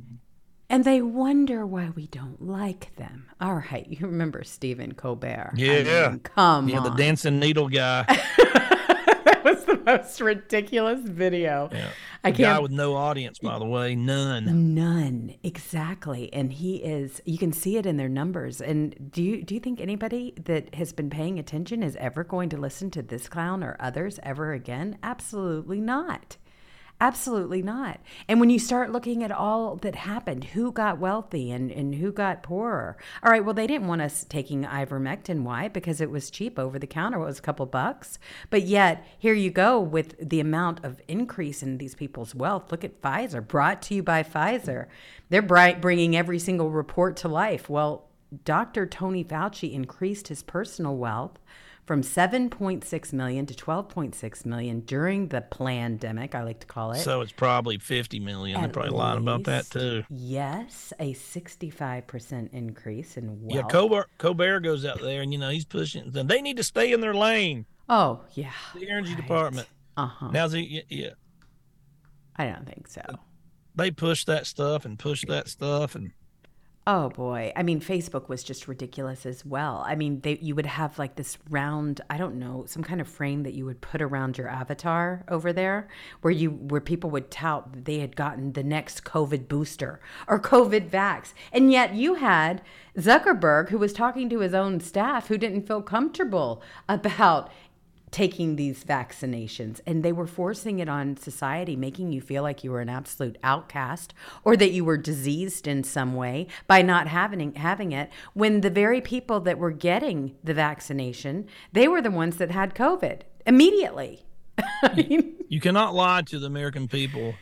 [0.70, 3.26] And they wonder why we don't like them.
[3.40, 5.50] All right, you remember Stephen Colbert?
[5.54, 6.84] I Yeah, mean, come yeah, on.
[6.84, 8.04] the dancing needle guy.
[8.06, 11.68] that was the most ridiculous video.
[12.22, 12.62] I The guy can't.
[12.62, 14.74] with no audience, by the way, none.
[14.74, 17.20] None exactly, and he is.
[17.24, 18.60] You can see it in their numbers.
[18.60, 22.48] And do you do you think anybody that has been paying attention is ever going
[22.50, 24.98] to listen to this clown or others ever again?
[25.02, 26.36] Absolutely not.
[27.02, 27.98] Absolutely not.
[28.28, 32.12] And when you start looking at all that happened, who got wealthy and, and who
[32.12, 32.98] got poorer?
[33.22, 35.42] All right, well, they didn't want us taking ivermectin.
[35.42, 35.68] Why?
[35.68, 37.22] Because it was cheap over the counter.
[37.22, 38.18] It was a couple bucks.
[38.50, 42.70] But yet, here you go with the amount of increase in these people's wealth.
[42.70, 44.86] Look at Pfizer, brought to you by Pfizer.
[45.30, 47.70] They're bringing every single report to life.
[47.70, 48.10] Well,
[48.44, 48.86] Dr.
[48.86, 51.38] Tony Fauci increased his personal wealth
[51.90, 57.00] from 7.6 million to 12.6 million during the pandemic, I like to call it.
[57.00, 58.60] So it's probably 50 million.
[58.60, 60.04] They're probably lying about that too.
[60.08, 63.52] Yes, a 65% increase in wealth.
[63.52, 66.08] Yeah, Colbert, Colbert goes out there and you know he's pushing.
[66.12, 66.28] them.
[66.28, 67.66] They need to stay in their lane.
[67.88, 68.52] Oh, yeah.
[68.76, 69.66] The energy department.
[69.96, 70.30] Uh-huh.
[70.30, 71.14] Now, the, yeah,
[72.36, 73.02] I don't think so.
[73.74, 76.12] they push that stuff and push that stuff and
[76.92, 77.52] Oh boy.
[77.54, 79.84] I mean, Facebook was just ridiculous as well.
[79.86, 83.06] I mean, they, you would have like this round, I don't know, some kind of
[83.06, 85.86] frame that you would put around your avatar over there
[86.22, 90.40] where you where people would tout that they had gotten the next COVID booster or
[90.40, 91.32] COVID vax.
[91.52, 92.60] And yet you had
[92.98, 97.52] Zuckerberg who was talking to his own staff who didn't feel comfortable about
[98.10, 102.70] taking these vaccinations and they were forcing it on society making you feel like you
[102.70, 104.12] were an absolute outcast
[104.44, 108.70] or that you were diseased in some way by not having having it when the
[108.70, 114.24] very people that were getting the vaccination they were the ones that had covid immediately
[115.48, 117.34] you cannot lie to the American people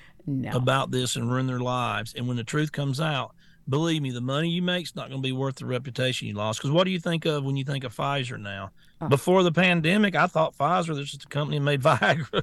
[0.52, 2.14] about this and ruin their lives.
[2.14, 3.34] And when the truth comes out,
[3.68, 6.34] believe me, the money you make is not going to be worth the reputation you
[6.34, 6.60] lost.
[6.60, 8.70] Because what do you think of when you think of Pfizer now?
[9.00, 9.08] Oh.
[9.08, 12.42] Before the pandemic, I thought Pfizer was just a company that made Viagra.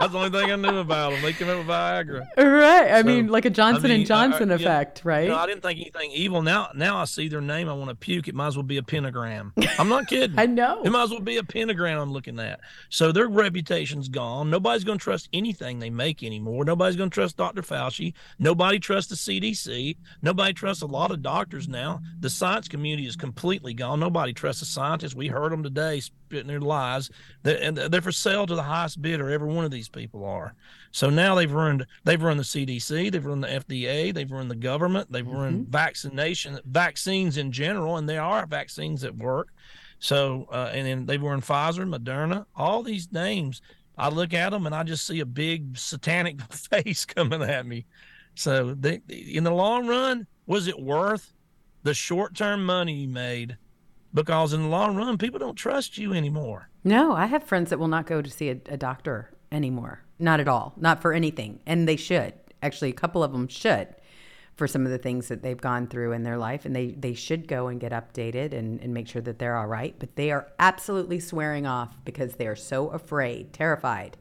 [0.00, 1.22] That's the only thing I knew about them.
[1.22, 2.26] They came up with Viagra.
[2.36, 4.66] right i So, mean like a johnson I mean, and johnson I- I- yeah.
[4.80, 6.42] effect right No, I didn't think anything evil.
[6.42, 7.68] Now, now I see their name.
[7.68, 8.26] I want to puke.
[8.26, 9.52] It might as well be a pentagram.
[9.78, 10.36] I'm not kidding.
[10.40, 10.82] I know.
[10.82, 12.58] It might as well be a pentagram I'm looking at.
[12.88, 14.50] So their reputation's gone.
[14.50, 16.64] Nobody's going to trust anything they make anymore.
[16.64, 17.62] Nobody's going to trust Dr.
[17.62, 18.14] Fauci.
[18.40, 19.96] Nobody trusts the CDC.
[20.20, 22.00] Nobody trusts a lot of doctors now.
[22.18, 24.00] The science community is completely gone.
[24.00, 25.14] Nobody trusts the scientists.
[25.14, 27.10] We heard them today spitting their lies.
[27.42, 29.30] They're, and they're for sale to the highest bidder.
[29.30, 30.54] Every one of these people are.
[30.90, 31.86] So now they've ruined.
[32.04, 33.12] They've ruined the CDC.
[33.12, 34.12] They've ruined the FDA.
[34.12, 35.12] They've ruined the government.
[35.12, 39.48] They've ruined vaccination, vaccines in general, and there are vaccines that work.
[39.98, 43.62] So uh, and then they've ruined Pfizer, Moderna, all these names.
[43.96, 47.86] I look at them and I just see a big satanic face coming at me.
[48.34, 51.32] So they, in the long run, was it worth
[51.82, 53.56] the short-term money you made?
[54.14, 56.68] Because in the long run, people don't trust you anymore.
[56.84, 60.02] No, I have friends that will not go to see a, a doctor anymore.
[60.18, 60.74] Not at all.
[60.76, 61.60] Not for anything.
[61.66, 62.34] And they should.
[62.62, 63.88] Actually, a couple of them should
[64.54, 66.66] for some of the things that they've gone through in their life.
[66.66, 69.66] And they, they should go and get updated and, and make sure that they're all
[69.66, 69.94] right.
[69.98, 74.16] But they are absolutely swearing off because they are so afraid, terrified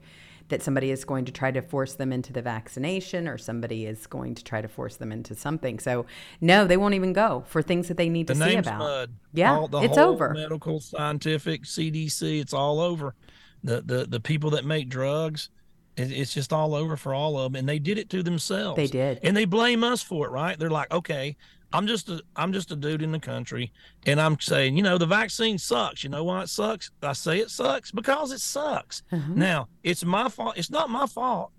[0.52, 4.06] that somebody is going to try to force them into the vaccination or somebody is
[4.08, 5.80] going to try to force them into something.
[5.80, 6.06] So,
[6.39, 8.80] no, they won't even go for things that they need The to see about.
[8.80, 9.14] mud.
[9.34, 10.34] Yeah, All- the it's whole over.
[10.34, 13.16] Medical, scientific, CDC, it's all over.
[13.64, 15.49] The the the people that make drugs,
[15.97, 18.76] it, it's just all over for all of them, and they did it to themselves.
[18.78, 19.20] They did.
[19.24, 20.58] and they blame us for it, right?
[20.58, 21.36] They're like, okay.
[21.74, 23.72] I'm just a I'm just a dude in the country,
[24.05, 26.03] and I'm saying, you know, the vaccine sucks.
[26.03, 26.91] You know why it sucks?
[27.01, 29.03] I say it sucks because it sucks.
[29.11, 29.36] Mhm.
[29.36, 30.57] Now it's my fault.
[30.57, 31.51] It's not my fault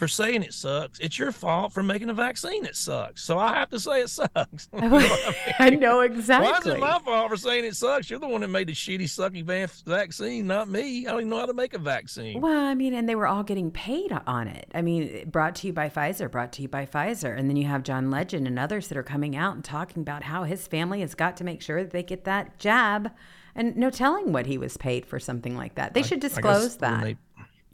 [0.00, 0.98] for saying it sucks.
[0.98, 3.22] It's your fault for making a vaccine that sucks.
[3.22, 4.70] So I have to say it sucks.
[4.80, 5.54] You know I mean?
[5.58, 6.50] I know exactly.
[6.50, 8.08] Why is it my fault for saying it sucks?
[8.08, 11.06] You're the one that made the shitty, sucky va- vaccine, not me.
[11.06, 12.40] I don't even know how to make a vaccine.
[12.40, 14.70] Well, I mean, and they were all getting paid on it.
[14.74, 17.38] I mean, brought to you by Pfizer, brought to you by Pfizer.
[17.38, 20.22] And then you have John Legend and others that are coming out and talking about
[20.22, 23.10] how his family has got to make sure that they get that jab.
[23.54, 25.92] And no telling what he was paid for something like that.
[25.92, 27.16] They I- should disclose that.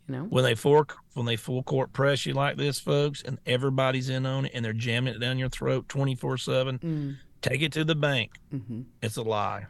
[0.08, 3.38] You know, when they full when they full court press you like this, folks, and
[3.46, 6.78] everybody's in on it, and they're jamming it down your throat twenty four seven.
[6.78, 7.16] Mm.
[7.42, 8.32] Take it to the bank.
[8.52, 8.82] Mm-hmm.
[9.02, 9.66] It's a lie.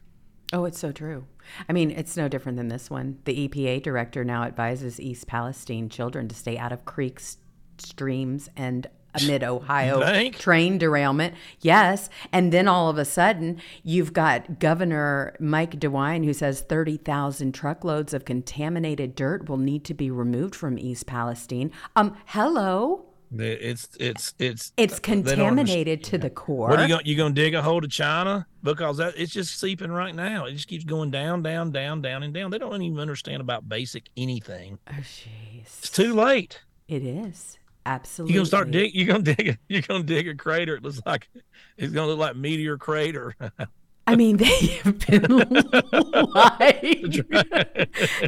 [0.53, 1.27] Oh, it's so true.
[1.69, 3.19] I mean, it's no different than this one.
[3.25, 7.39] The EPA director now advises East Palestine children to stay out of creeks,
[7.79, 8.87] streams, and
[9.23, 11.35] a mid Ohio train derailment.
[11.61, 12.09] Yes.
[12.33, 18.15] And then all of a sudden, you've got Governor Mike DeWine who says 30,000 truckloads
[18.15, 21.71] of contaminated dirt will need to be removed from East Palestine.
[21.97, 23.07] Um, hello.
[23.37, 25.39] It's it's it's It's they don't understand.
[25.41, 26.69] contaminated to the core.
[26.69, 27.07] What are you going?
[27.07, 30.45] You going to dig a hole to China because that it's just seeping right now.
[30.45, 32.53] It just keeps going down, down, down, down, and down.
[32.53, 34.79] They don't even understand about basic anything.
[34.89, 35.65] Oh, jeez.
[35.65, 36.63] It's too late.
[36.87, 37.59] It is.
[37.87, 38.35] Absolutely.
[38.35, 38.95] You're gonna start dig.
[38.95, 39.49] You're gonna dig.
[39.49, 40.75] A, you're gonna dig a crater.
[40.75, 41.29] It looks like
[41.79, 43.35] it's gonna look like meteor crater.
[44.09, 44.45] I mean, they
[44.85, 45.23] have been
[46.35, 47.25] lying.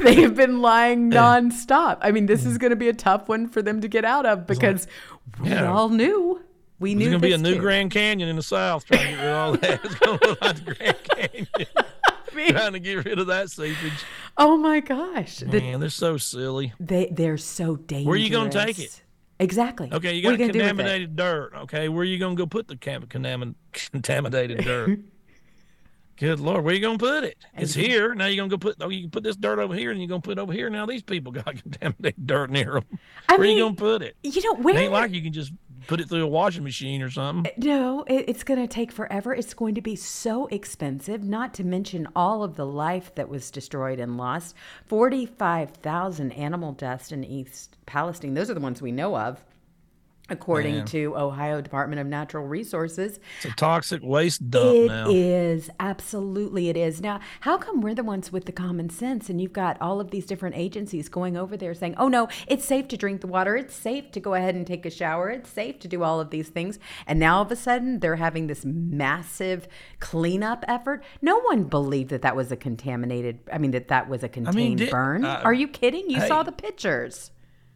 [0.02, 1.98] they have been lying nonstop.
[2.00, 2.60] I mean, this is mm.
[2.60, 4.88] going to be a tough one for them to get out of because
[5.40, 5.70] we Yeah.
[5.72, 6.42] all knew.
[6.80, 7.60] We There's knew gonna be a new too.
[7.60, 8.86] Grand Canyon in the south.
[8.86, 9.84] Trying to get rid of all that.
[9.84, 12.54] It's gonna look like the Grand Canyon.
[12.56, 14.04] trying to get rid of that seepage.
[14.36, 15.38] Oh my gosh.
[15.38, 16.72] The- Man, they're so silly.
[16.80, 18.06] they they're so dangerous.
[18.06, 19.00] Where are you gonna take it?
[19.40, 19.88] Exactly.
[19.92, 21.52] Okay, you got contaminated dirt.
[21.54, 24.98] Okay, where are you gonna go put the cam- contamin- contaminated dirt?
[26.16, 27.38] Good lord, where you gonna put it?
[27.56, 28.12] It's here.
[28.12, 28.74] Now you're gonna go put.
[28.80, 30.68] Oh, you can put this dirt over here, and you're gonna put it over here.
[30.68, 32.84] Now these people got contaminated dirt near them.
[33.28, 34.16] I where mean, you gonna put it?
[34.24, 34.76] You know It where?
[34.78, 35.52] ain't like you can just
[35.88, 37.50] put it through a washing machine or something.
[37.50, 39.34] Eh, no, it, it's going to take forever.
[39.34, 43.50] It's going to be so expensive, not to mention all of the life that was
[43.50, 44.54] destroyed and lost.
[44.86, 48.34] 45,000 animal deaths in East Palestine.
[48.34, 49.42] Those are the ones we know of,
[50.30, 50.86] according Man.
[50.86, 53.18] to Ohio Department of Natural Resources.
[53.36, 55.06] It's a toxic waste dump It now.
[55.08, 57.00] is absolutely it is.
[57.00, 60.10] Now, how come we're the ones with the common sense and you've got all of
[60.10, 63.56] these different agencies going over there saying, "Oh no, it's safe to drink the water.
[63.56, 65.30] It's safe to go ahead and take a shower.
[65.30, 68.16] It's safe to do all of these things." And now all of a sudden, they're
[68.16, 69.68] having this massive
[70.00, 71.04] cleanup effort.
[71.22, 74.78] No one believed that that was a contaminated, I mean that that was a contained
[74.78, 75.24] did- burn.
[75.24, 76.08] uh, Are you kidding?
[76.10, 76.28] You hey.
[76.28, 77.30] saw the pictures.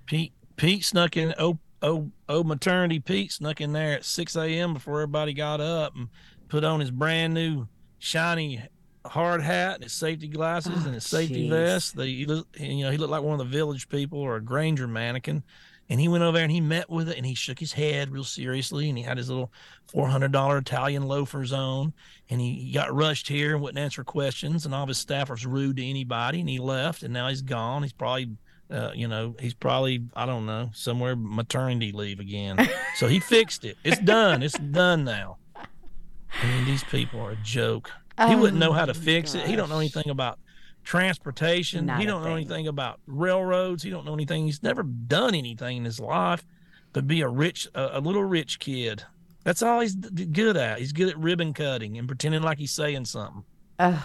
[0.07, 1.35] Pete Pete snuck in.
[1.39, 4.75] Oh oh oh, maternity Pete snuck in there at 6 a.m.
[4.75, 6.09] before everybody got up and
[6.49, 7.67] put on his brand new
[7.99, 8.63] shiny
[9.05, 11.51] hard hat and his safety glasses and his ah, safety jeez.
[11.51, 11.97] vest.
[11.97, 12.27] The, he
[12.67, 15.43] you know, he looked like one of the village people or a Grainger mannequin.
[15.91, 18.11] And he went over there and he met with it and he shook his head
[18.11, 19.53] real seriously and he had his little
[19.93, 21.93] $400 Italian loafers on
[22.31, 25.45] and he, got rushed here and wouldn't answer questions and all of his staff was
[25.45, 27.83] rude to anybody and he left and now he's gone.
[27.83, 28.31] He's probably
[28.73, 32.57] uh, you know, he's probably I don't know somewhere maternity leave again.
[32.97, 33.77] so he fixed it.
[33.85, 34.43] It's done.
[34.43, 35.37] It's done now.
[35.57, 37.91] I mean, these people are a joke.
[38.27, 39.47] he wouldn't know how to fix it.
[39.47, 40.39] He don't know anything about
[40.85, 41.87] transportation.
[41.87, 42.37] Not he don't know thing.
[42.37, 43.83] anything about railroads.
[43.83, 44.47] He don't know anything.
[44.47, 46.45] He's never done anything in his life,
[46.93, 49.05] but be a rich, a, a little rich kid.
[49.45, 50.79] That's all he's good at.
[50.79, 53.45] He's good at ribbon cutting and pretending like he's saying something.
[53.79, 53.99] Ugh,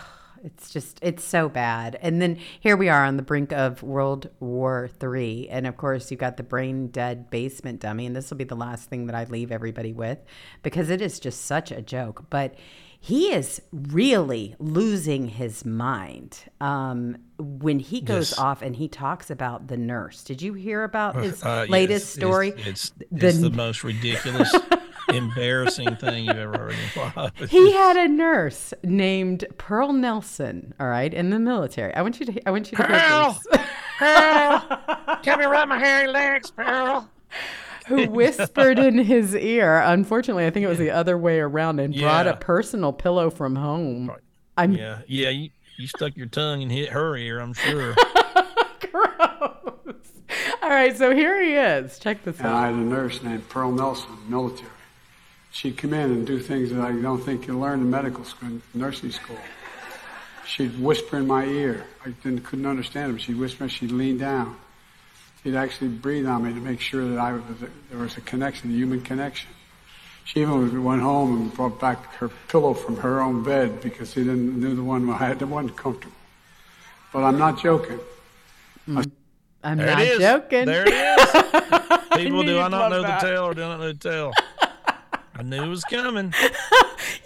[0.44, 1.98] it's just it's so bad.
[2.02, 6.10] And then here we are on the brink of World War Three, and of course
[6.12, 9.16] you've got the brain dead basement dummy, and this will be the last thing that
[9.16, 10.20] I leave everybody with
[10.64, 12.26] because it is just such a joke.
[12.30, 12.56] But
[13.00, 18.40] he is really losing his mind um, when he goes Yes.
[18.40, 20.24] off and he talks about the nurse.
[20.24, 22.54] Did you hear about his Uh, latest it's- it's- story?
[22.66, 24.52] It's, The- it's the most ridiculous,
[25.18, 27.34] embarrassing thing you've ever heard in your life.
[27.50, 30.74] he had a nurse named Pearl Nelson.
[30.80, 31.94] All right, in the military.
[31.94, 32.48] I want you to.
[32.48, 33.40] I want you to hear Pearl!
[33.52, 33.62] this.
[33.98, 34.60] Pearl,
[35.24, 37.10] come here, rub my hairy legs, Pearl.
[37.88, 39.82] who whispered in his ear.
[39.82, 43.56] Unfortunately, I think it was the other way around and brought a personal pillow from
[43.56, 44.12] home.
[44.58, 45.30] I'm Yeah, yeah.
[45.30, 47.40] You, you stuck your tongue and hit her ear.
[47.40, 47.96] I'm sure.
[50.62, 50.98] all right.
[50.98, 52.00] So here he is.
[52.00, 52.46] Check this out.
[52.48, 54.72] And I had a nurse named Pearl Nelson, military.
[55.52, 58.50] She'd come in and do things that I don't think you learn in medical school,
[58.50, 59.38] in nursing school.
[60.46, 61.86] She'd whisper in my ear.
[62.06, 63.20] I didn't, couldn't understand her.
[63.20, 63.68] She'd whisper.
[63.68, 64.56] She'd lean down.
[65.44, 67.44] She'd actually breathe on me to make sure that I was
[67.90, 69.50] there was a connection, a human connection.
[70.26, 74.22] She even went home and brought back her pillow from her own bed because she
[74.26, 76.16] didn't knew the one I had the one comfortable.
[77.14, 78.00] But I'm not joking.
[78.86, 79.02] Hmm.
[79.64, 80.66] I'm There not joking.
[80.66, 81.32] There it is.
[82.18, 83.22] People, do I you'd not love know that.
[83.22, 84.32] the tale or do not know the tale?
[85.38, 86.34] I knew it was coming.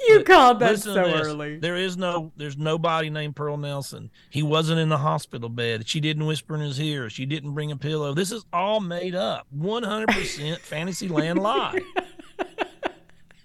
[0.07, 1.57] You called that so early.
[1.57, 4.09] There is no, there's nobody named Pearl Nelson.
[4.29, 5.87] He wasn't in the hospital bed.
[5.87, 7.09] She didn't whisper in his ear.
[7.09, 8.13] She didn't bring a pillow.
[8.13, 9.47] This is all made up.
[9.55, 11.79] 100% Fantasyland lie.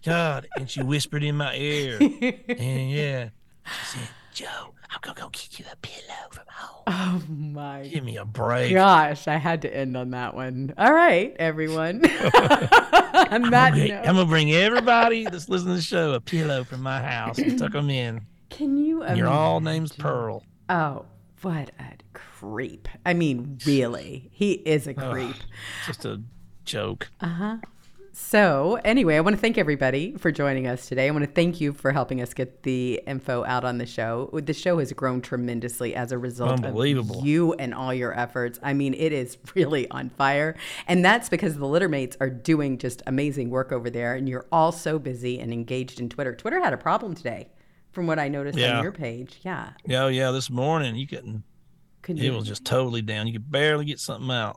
[0.05, 1.99] God, and she whispered in my ear.
[2.49, 3.29] And yeah,
[3.64, 6.82] she said, Joe, I'm gonna go get you a pillow from home.
[6.86, 8.72] Oh my Give me a break.
[8.72, 10.72] gosh, I had to end on that one.
[10.78, 12.03] All right, everyone.
[12.34, 16.80] on I'm gonna, I'm gonna bring everybody that's listening to the show a pillow from
[16.82, 18.22] my house and tuck them in.
[18.49, 19.03] can you?
[19.03, 20.42] And your all name's Pearl.
[20.70, 21.05] Oh,
[21.42, 22.88] what a creep!
[23.05, 25.36] I mean, really, he is a creep.
[25.86, 26.22] just a
[26.64, 27.11] joke.
[27.20, 27.57] Uh huh.
[28.19, 31.07] So, anyway, I want to thank everybody for joining us today.
[31.07, 34.31] I want to thank you for helping us get the info out on the show.
[34.33, 37.19] The show has grown tremendously as a result Unbelievable.
[37.19, 38.59] of you and all your efforts.
[38.62, 40.57] I mean, it is really on fire.
[40.89, 44.14] And that's because the littermates are doing just amazing work over there.
[44.14, 46.35] And you're all so busy and engaged in Twitter.
[46.35, 47.51] Twitter had a problem today,
[47.93, 48.79] from what I noticed Yeah.
[48.79, 49.41] on your page.
[49.43, 49.73] Yeah.
[49.85, 50.31] Yeah, oh, yeah.
[50.31, 51.43] This morning you couldn't.
[52.01, 53.27] Could it you- was just totally down.
[53.27, 54.57] You could barely get something out.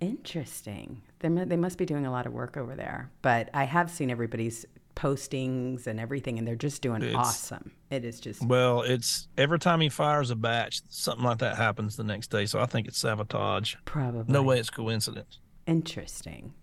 [0.00, 1.02] Interesting.
[1.34, 3.10] They, they must be doing a lot of work over there.
[3.22, 7.72] But I have seen everybody's postings and everything, and they're just doing It's- awesome.
[7.90, 11.96] It is just Well, it's every time he fires a batch, something like that happens
[11.96, 12.46] the next day.
[12.46, 13.76] So I think it's sabotage.
[13.84, 14.32] Probably.
[14.32, 15.38] No way it's coincidence.
[15.66, 16.54] Interesting.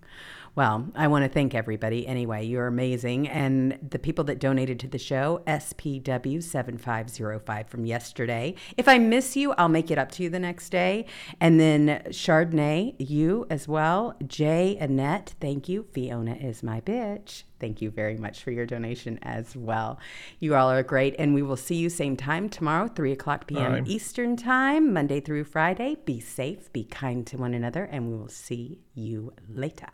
[0.56, 2.46] Well, I want to thank everybody anyway.
[2.46, 3.28] You're amazing.
[3.28, 8.54] And the people that donated to the show, SPW7505 from yesterday.
[8.78, 11.08] If I miss you, I'll make it up to you the next day.
[11.40, 14.16] And then Chardonnay, you as well.
[14.28, 15.88] Jay, Annette, thank you.
[15.92, 17.46] Fiona is my bitch.
[17.60, 19.98] Thank you very much for your donation as well.
[20.40, 21.16] You all are great.
[21.18, 23.72] And we will see you same time tomorrow, 3 o'clock p.m.
[23.72, 23.88] Right.
[23.88, 25.98] Eastern Time, Monday through Friday.
[26.06, 29.90] Be safe, be kind to one another, and we will see you later.